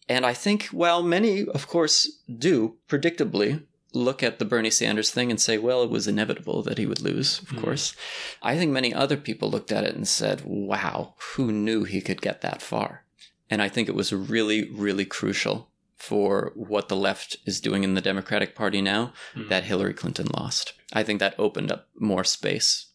And 0.10 0.26
I 0.26 0.34
think, 0.34 0.66
while 0.68 1.04
many, 1.04 1.46
of 1.46 1.68
course, 1.68 2.22
do 2.38 2.78
predictably 2.88 3.64
look 3.98 4.24
at 4.24 4.40
the 4.40 4.46
Bernie 4.46 4.70
Sanders 4.70 5.12
thing 5.12 5.30
and 5.30 5.40
say, 5.40 5.58
well, 5.58 5.84
it 5.84 5.90
was 5.90 6.08
inevitable 6.08 6.64
that 6.64 6.78
he 6.78 6.86
would 6.86 7.02
lose, 7.02 7.40
of 7.40 7.50
hmm. 7.50 7.60
course. 7.60 7.96
I 8.42 8.58
think 8.58 8.72
many 8.72 8.94
other 8.94 9.18
people 9.18 9.50
looked 9.50 9.72
at 9.72 9.84
it 9.84 9.96
and 9.96 10.08
said, 10.08 10.44
wow, 10.46 11.16
who 11.34 11.52
knew 11.52 11.84
he 11.84 12.02
could 12.02 12.22
get 12.22 12.42
that 12.42 12.62
far? 12.62 13.04
And 13.50 13.62
I 13.62 13.70
think 13.70 13.88
it 13.88 13.96
was 13.96 14.14
really, 14.14 14.70
really 14.72 15.06
crucial 15.06 15.70
for 15.96 16.52
what 16.56 16.90
the 16.90 16.96
left 16.96 17.38
is 17.46 17.60
doing 17.60 17.84
in 17.84 17.96
the 17.96 18.02
Democratic 18.02 18.56
Party 18.56 18.82
now 18.82 19.14
hmm. 19.34 19.48
that 19.50 19.64
Hillary 19.64 19.94
Clinton 19.94 20.28
lost. 20.34 20.74
I 20.94 21.04
think 21.04 21.20
that 21.20 21.36
opened 21.38 21.72
up 21.72 21.88
more 22.00 22.24
space. 22.24 22.88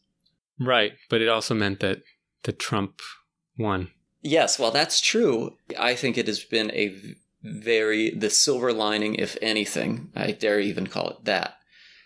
Right, 0.59 0.93
but 1.09 1.21
it 1.21 1.29
also 1.29 1.55
meant 1.55 1.81
that 1.81 2.03
the 2.45 2.53
Trump 2.53 3.01
won. 3.59 3.91
Yes, 4.23 4.59
well, 4.59 4.71
that's 4.71 5.01
true. 5.01 5.57
I 5.79 5.95
think 5.97 6.17
it 6.17 6.29
has 6.29 6.45
been 6.45 6.71
a 6.71 7.17
very, 7.43 8.11
the 8.11 8.31
silver 8.31 8.73
lining, 8.73 9.17
if 9.17 9.37
anything, 9.43 10.11
I 10.15 10.33
dare 10.33 10.61
even 10.61 10.87
call 10.87 11.11
it 11.11 11.25
that. 11.25 11.57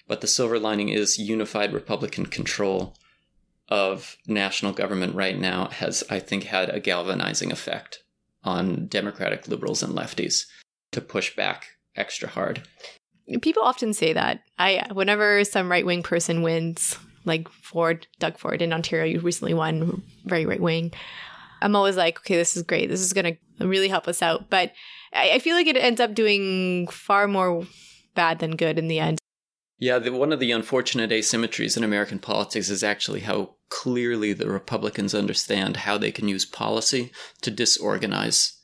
But 0.08 0.20
the 0.20 0.26
silver 0.26 0.58
lining 0.58 0.88
is 0.88 1.18
unified 1.18 1.72
Republican 1.72 2.26
control 2.26 2.96
of 3.68 4.16
national 4.26 4.72
government 4.72 5.14
right 5.14 5.38
now 5.38 5.66
has, 5.68 6.04
I 6.08 6.20
think, 6.20 6.44
had 6.44 6.70
a 6.70 6.80
galvanizing 6.80 7.50
effect 7.50 8.02
on 8.44 8.86
Democratic 8.86 9.48
liberals 9.48 9.82
and 9.82 9.92
lefties 9.92 10.46
to 10.92 11.00
push 11.00 11.34
back 11.34 11.66
extra 11.96 12.28
hard. 12.28 12.62
People 13.42 13.64
often 13.64 13.92
say 13.92 14.12
that. 14.12 14.42
I 14.56 14.86
whenever 14.92 15.42
some 15.44 15.68
right 15.68 15.84
wing 15.84 16.04
person 16.04 16.42
wins, 16.42 16.96
like 17.24 17.48
Ford, 17.48 18.06
Doug 18.20 18.38
Ford 18.38 18.62
in 18.62 18.72
Ontario 18.72 19.04
you 19.04 19.20
recently 19.20 19.52
won, 19.52 20.02
very 20.24 20.46
right 20.46 20.60
wing. 20.60 20.92
I'm 21.60 21.74
always 21.74 21.96
like, 21.96 22.20
okay, 22.20 22.36
this 22.36 22.56
is 22.56 22.62
great. 22.62 22.88
This 22.88 23.00
is 23.00 23.12
gonna 23.12 23.36
really 23.58 23.88
help 23.88 24.06
us 24.06 24.22
out. 24.22 24.48
But 24.48 24.72
I, 25.16 25.32
I 25.34 25.38
feel 25.38 25.56
like 25.56 25.66
it 25.66 25.76
ends 25.76 26.00
up 26.00 26.14
doing 26.14 26.86
far 26.88 27.26
more 27.26 27.66
bad 28.14 28.38
than 28.38 28.56
good 28.56 28.78
in 28.78 28.88
the 28.88 29.00
end. 29.00 29.18
Yeah, 29.78 29.98
the, 29.98 30.12
one 30.12 30.32
of 30.32 30.40
the 30.40 30.52
unfortunate 30.52 31.10
asymmetries 31.10 31.76
in 31.76 31.84
American 31.84 32.18
politics 32.18 32.70
is 32.70 32.82
actually 32.82 33.20
how 33.20 33.56
clearly 33.68 34.32
the 34.32 34.48
Republicans 34.48 35.14
understand 35.14 35.78
how 35.78 35.98
they 35.98 36.10
can 36.10 36.28
use 36.28 36.46
policy 36.46 37.12
to 37.42 37.50
disorganize 37.50 38.54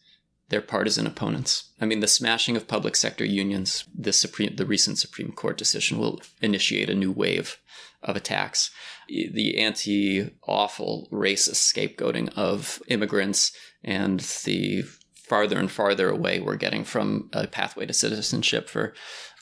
their 0.49 0.63
partisan 0.63 1.07
opponents. 1.07 1.73
I 1.81 1.87
mean, 1.87 2.01
the 2.01 2.07
smashing 2.07 2.57
of 2.57 2.69
public 2.69 2.97
sector 2.97 3.25
unions, 3.25 3.85
the 3.95 4.13
Supreme, 4.13 4.57
the 4.57 4.67
recent 4.67 4.99
Supreme 4.99 5.33
Court 5.33 5.59
decision 5.59 5.99
will 5.99 6.21
initiate 6.41 6.91
a 6.91 6.95
new 6.95 7.11
wave 7.11 7.59
of 8.03 8.17
attacks. 8.17 8.71
The 9.09 9.59
anti-awful 9.59 11.09
racist 11.11 11.73
scapegoating 11.73 12.33
of 12.37 12.83
immigrants 12.89 13.53
and 13.83 14.21
the 14.45 14.85
farther 15.33 15.59
and 15.59 15.71
farther 15.71 16.11
away 16.11 16.41
we're 16.41 16.57
getting 16.57 16.85
from 16.85 17.31
a 17.33 17.47
pathway 17.47 17.87
to 17.87 17.95
citizenship 17.95 18.69
for 18.69 18.93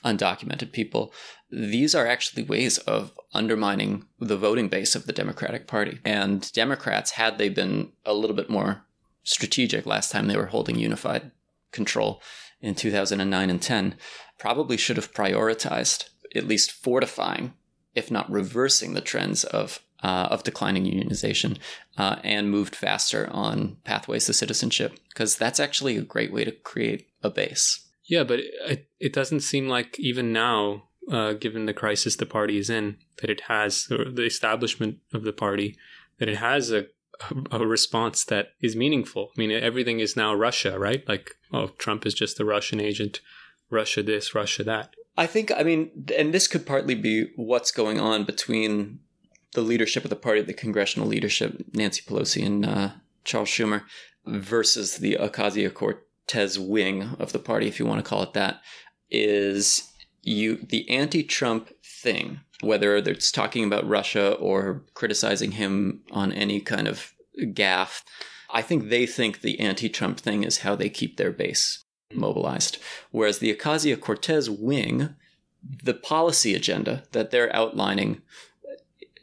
undocumented 0.05 0.71
people. 0.71 1.13
These 1.51 1.93
are 1.93 2.07
actually 2.07 2.43
ways 2.43 2.77
of 2.77 3.11
undermining 3.33 4.05
the 4.17 4.37
voting 4.37 4.69
base 4.69 4.95
of 4.95 5.05
the 5.05 5.11
Democratic 5.11 5.67
Party. 5.67 5.99
And 6.05 6.49
Democrats, 6.53 7.11
had 7.11 7.37
they 7.37 7.49
been 7.49 7.91
a 8.05 8.13
little 8.13 8.37
bit 8.37 8.49
more 8.49 8.85
strategic 9.23 9.85
last 9.85 10.13
time 10.13 10.27
they 10.29 10.37
were 10.37 10.45
holding 10.45 10.79
unified 10.79 11.31
control 11.73 12.21
in 12.61 12.73
2009 12.73 13.49
and 13.49 13.61
10, 13.61 13.95
probably 14.39 14.77
should 14.77 14.95
have 14.95 15.13
prioritized 15.13 16.05
at 16.33 16.47
least 16.47 16.71
fortifying, 16.71 17.51
if 17.95 18.09
not 18.09 18.31
reversing, 18.31 18.93
the 18.93 19.01
trends 19.01 19.43
of 19.43 19.81
uh, 20.03 20.27
of 20.31 20.43
declining 20.43 20.85
unionization 20.85 21.57
uh, 21.97 22.17
and 22.23 22.49
moved 22.49 22.75
faster 22.75 23.29
on 23.31 23.77
pathways 23.83 24.25
to 24.25 24.33
citizenship 24.33 24.99
because 25.09 25.37
that's 25.37 25.59
actually 25.59 25.97
a 25.97 26.01
great 26.01 26.33
way 26.33 26.43
to 26.43 26.51
create 26.51 27.07
a 27.23 27.29
base. 27.29 27.87
Yeah, 28.05 28.23
but 28.23 28.39
it, 28.39 28.89
it 28.99 29.13
doesn't 29.13 29.41
seem 29.41 29.67
like 29.67 29.99
even 29.99 30.33
now, 30.33 30.83
uh, 31.09 31.33
given 31.33 31.65
the 31.65 31.73
crisis 31.73 32.15
the 32.15 32.25
party 32.25 32.57
is 32.57 32.69
in, 32.69 32.97
that 33.21 33.29
it 33.29 33.41
has, 33.41 33.87
or 33.91 34.09
the 34.09 34.25
establishment 34.25 34.97
of 35.13 35.23
the 35.23 35.33
party, 35.33 35.77
that 36.17 36.27
it 36.27 36.37
has 36.37 36.71
a, 36.71 36.87
a 37.51 37.65
response 37.65 38.25
that 38.25 38.49
is 38.61 38.75
meaningful. 38.75 39.31
I 39.35 39.39
mean, 39.39 39.51
everything 39.51 39.99
is 39.99 40.17
now 40.17 40.33
Russia, 40.33 40.77
right? 40.79 41.07
Like, 41.07 41.35
oh, 41.53 41.67
Trump 41.77 42.05
is 42.05 42.13
just 42.13 42.39
a 42.39 42.45
Russian 42.45 42.81
agent, 42.81 43.21
Russia 43.69 44.03
this, 44.03 44.35
Russia 44.35 44.63
that. 44.63 44.95
I 45.17 45.27
think, 45.27 45.51
I 45.51 45.63
mean, 45.63 46.05
and 46.17 46.33
this 46.33 46.47
could 46.47 46.65
partly 46.65 46.95
be 46.95 47.27
what's 47.35 47.71
going 47.71 47.99
on 47.99 48.23
between 48.23 48.99
the 49.53 49.61
leadership 49.61 50.03
of 50.03 50.09
the 50.09 50.15
party, 50.15 50.41
the 50.41 50.53
congressional 50.53 51.07
leadership, 51.07 51.63
Nancy 51.73 52.01
Pelosi 52.01 52.45
and 52.45 52.65
uh, 52.65 52.89
Charles 53.23 53.49
Schumer, 53.49 53.83
versus 54.25 54.97
the 54.97 55.17
Ocasio 55.19 55.73
Cortez 55.73 56.57
wing 56.59 57.15
of 57.19 57.33
the 57.33 57.39
party, 57.39 57.67
if 57.67 57.79
you 57.79 57.85
want 57.85 58.03
to 58.03 58.09
call 58.09 58.23
it 58.23 58.33
that, 58.33 58.61
is 59.09 59.91
you 60.21 60.57
the 60.57 60.89
anti-Trump 60.89 61.71
thing, 61.83 62.39
whether 62.61 62.95
it's 62.95 63.31
talking 63.31 63.65
about 63.65 63.87
Russia 63.87 64.33
or 64.33 64.83
criticizing 64.93 65.51
him 65.51 66.01
on 66.11 66.31
any 66.31 66.59
kind 66.61 66.87
of 66.87 67.13
gaffe. 67.37 68.03
I 68.53 68.61
think 68.61 68.89
they 68.89 69.05
think 69.05 69.41
the 69.41 69.59
anti-Trump 69.59 70.19
thing 70.19 70.43
is 70.43 70.59
how 70.59 70.75
they 70.75 70.89
keep 70.89 71.17
their 71.17 71.31
base 71.31 71.83
mobilized, 72.13 72.77
whereas 73.11 73.39
the 73.39 73.55
Ocasio 73.55 73.99
Cortez 73.99 74.49
wing, 74.49 75.15
the 75.83 75.93
policy 75.93 76.53
agenda 76.53 77.03
that 77.11 77.31
they're 77.31 77.55
outlining 77.55 78.21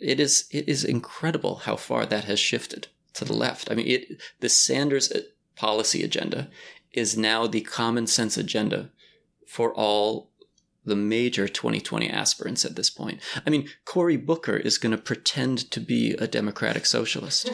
it 0.01 0.21
is 0.21 0.47
it 0.51 0.69
is 0.69 0.85
incredible 0.85 1.57
how 1.57 1.77
far 1.77 2.07
that 2.07 2.25
has 2.25 2.39
shifted 2.39 2.89
to 3.15 3.25
the 3.25 3.35
left. 3.35 3.71
I 3.71 3.75
mean, 3.75 3.87
it 3.87 4.21
the 4.41 4.49
Sanders 4.49 5.11
uh, 5.11 5.21
policy 5.57 6.03
agenda 6.03 6.49
is 6.93 7.19
now 7.19 7.47
the 7.47 7.61
common 7.61 8.07
sense 8.07 8.37
agenda 8.37 8.91
for 9.47 9.73
all 9.75 10.31
the 10.85 10.97
major 10.97 11.47
2020 11.47 12.09
aspirants 12.09 12.65
at 12.65 12.77
this 12.77 12.89
point. 12.89 13.21
I 13.47 13.51
mean, 13.51 13.69
Cory 13.85 14.17
Booker 14.17 14.57
is 14.57 14.79
going 14.79 14.93
to 14.93 15.03
pretend 15.03 15.71
to 15.71 15.81
be 15.81 16.13
a 16.13 16.27
democratic 16.27 16.87
socialist. 16.87 17.51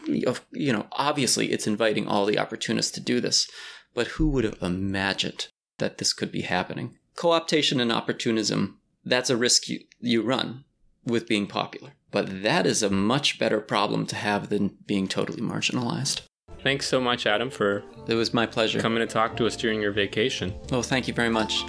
you 0.06 0.72
know, 0.72 0.86
obviously 0.92 1.52
it's 1.52 1.66
inviting 1.66 2.08
all 2.08 2.24
the 2.24 2.38
opportunists 2.38 2.92
to 2.92 3.00
do 3.00 3.20
this, 3.20 3.50
but 3.94 4.06
who 4.08 4.28
would 4.30 4.44
have 4.44 4.62
imagined 4.62 5.48
that 5.78 5.98
this 5.98 6.12
could 6.14 6.32
be 6.32 6.42
happening? 6.42 6.96
Co-optation 7.16 7.80
and 7.82 7.92
opportunism, 7.92 8.78
that's 9.04 9.30
a 9.30 9.36
risk 9.36 9.68
you, 9.68 9.80
you 10.00 10.22
run 10.22 10.64
with 11.04 11.28
being 11.28 11.46
popular. 11.46 11.92
But 12.10 12.42
that 12.42 12.66
is 12.66 12.82
a 12.82 12.90
much 12.90 13.38
better 13.38 13.60
problem 13.60 14.06
to 14.06 14.16
have 14.16 14.48
than 14.48 14.76
being 14.86 15.08
totally 15.08 15.42
marginalized. 15.42 16.22
Thanks 16.62 16.88
so 16.88 17.00
much, 17.00 17.26
Adam, 17.26 17.50
for 17.50 17.84
It 18.08 18.14
was 18.14 18.34
my 18.34 18.46
pleasure. 18.46 18.80
coming 18.80 19.00
to 19.00 19.12
talk 19.12 19.36
to 19.36 19.46
us 19.46 19.56
during 19.56 19.80
your 19.80 19.92
vacation. 19.92 20.54
Oh, 20.72 20.82
thank 20.82 21.06
you 21.06 21.14
very 21.14 21.28
much. 21.30 21.64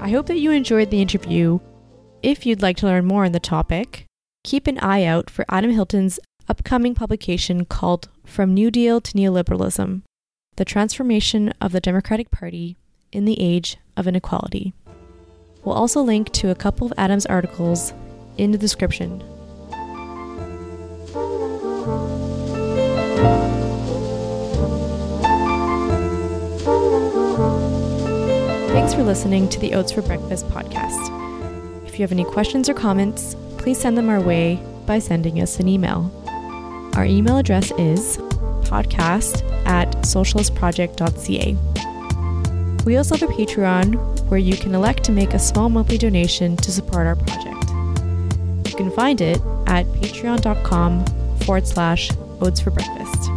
I 0.00 0.10
hope 0.10 0.26
that 0.26 0.38
you 0.38 0.52
enjoyed 0.52 0.90
the 0.90 1.02
interview. 1.02 1.58
If 2.22 2.46
you'd 2.46 2.62
like 2.62 2.76
to 2.78 2.86
learn 2.86 3.06
more 3.06 3.24
on 3.24 3.32
the 3.32 3.40
topic, 3.40 4.06
keep 4.46 4.68
an 4.68 4.78
eye 4.78 5.02
out 5.02 5.28
for 5.28 5.44
Adam 5.48 5.72
Hilton's 5.72 6.20
upcoming 6.48 6.94
publication 6.94 7.64
called 7.64 8.08
From 8.24 8.54
New 8.54 8.70
Deal 8.70 9.00
to 9.00 9.12
Neoliberalism 9.12 10.02
The 10.54 10.64
Transformation 10.64 11.52
of 11.60 11.72
the 11.72 11.80
Democratic 11.80 12.30
Party 12.30 12.76
in 13.10 13.24
the 13.24 13.40
Age 13.40 13.76
of 13.96 14.06
Inequality. 14.06 14.72
We'll 15.64 15.74
also 15.74 16.00
link 16.00 16.30
to 16.34 16.50
a 16.50 16.54
couple 16.54 16.86
of 16.86 16.92
Adam's 16.96 17.26
articles 17.26 17.92
in 18.38 18.52
the 18.52 18.58
description. 18.58 19.18
Thanks 28.68 28.94
for 28.94 29.02
listening 29.02 29.48
to 29.48 29.58
the 29.58 29.74
Oats 29.74 29.90
for 29.90 30.02
Breakfast 30.02 30.46
podcast. 30.50 31.88
If 31.88 31.98
you 31.98 32.04
have 32.04 32.12
any 32.12 32.24
questions 32.24 32.68
or 32.68 32.74
comments, 32.74 33.34
please 33.66 33.80
send 33.80 33.98
them 33.98 34.08
our 34.08 34.20
way 34.20 34.62
by 34.86 34.96
sending 35.00 35.40
us 35.40 35.58
an 35.58 35.66
email. 35.66 36.08
Our 36.94 37.04
email 37.04 37.36
address 37.36 37.72
is 37.72 38.16
podcast 38.62 39.42
at 39.66 39.90
socialistproject.ca. 40.02 41.56
We 42.84 42.96
also 42.96 43.16
have 43.16 43.28
a 43.28 43.32
Patreon 43.32 44.28
where 44.28 44.38
you 44.38 44.56
can 44.56 44.72
elect 44.72 45.02
to 45.06 45.10
make 45.10 45.34
a 45.34 45.40
small 45.40 45.68
monthly 45.68 45.98
donation 45.98 46.56
to 46.58 46.70
support 46.70 47.08
our 47.08 47.16
project. 47.16 47.68
You 48.70 48.76
can 48.76 48.92
find 48.92 49.20
it 49.20 49.40
at 49.66 49.84
patreon.com 49.86 51.04
forward 51.40 51.66
slash 51.66 52.12
oats 52.40 52.60
for 52.60 52.70
breakfast. 52.70 53.30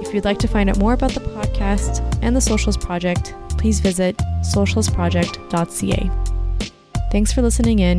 If 0.00 0.14
you'd 0.14 0.24
like 0.24 0.38
to 0.38 0.48
find 0.48 0.70
out 0.70 0.78
more 0.78 0.94
about 0.94 1.10
the 1.10 1.20
podcast 1.20 2.00
and 2.22 2.34
the 2.34 2.40
Socialist 2.40 2.80
Project, 2.80 3.34
please 3.58 3.80
visit 3.80 4.16
socialistproject.ca. 4.54 6.10
Thanks 7.12 7.32
for 7.34 7.42
listening 7.42 7.80
in, 7.80 7.98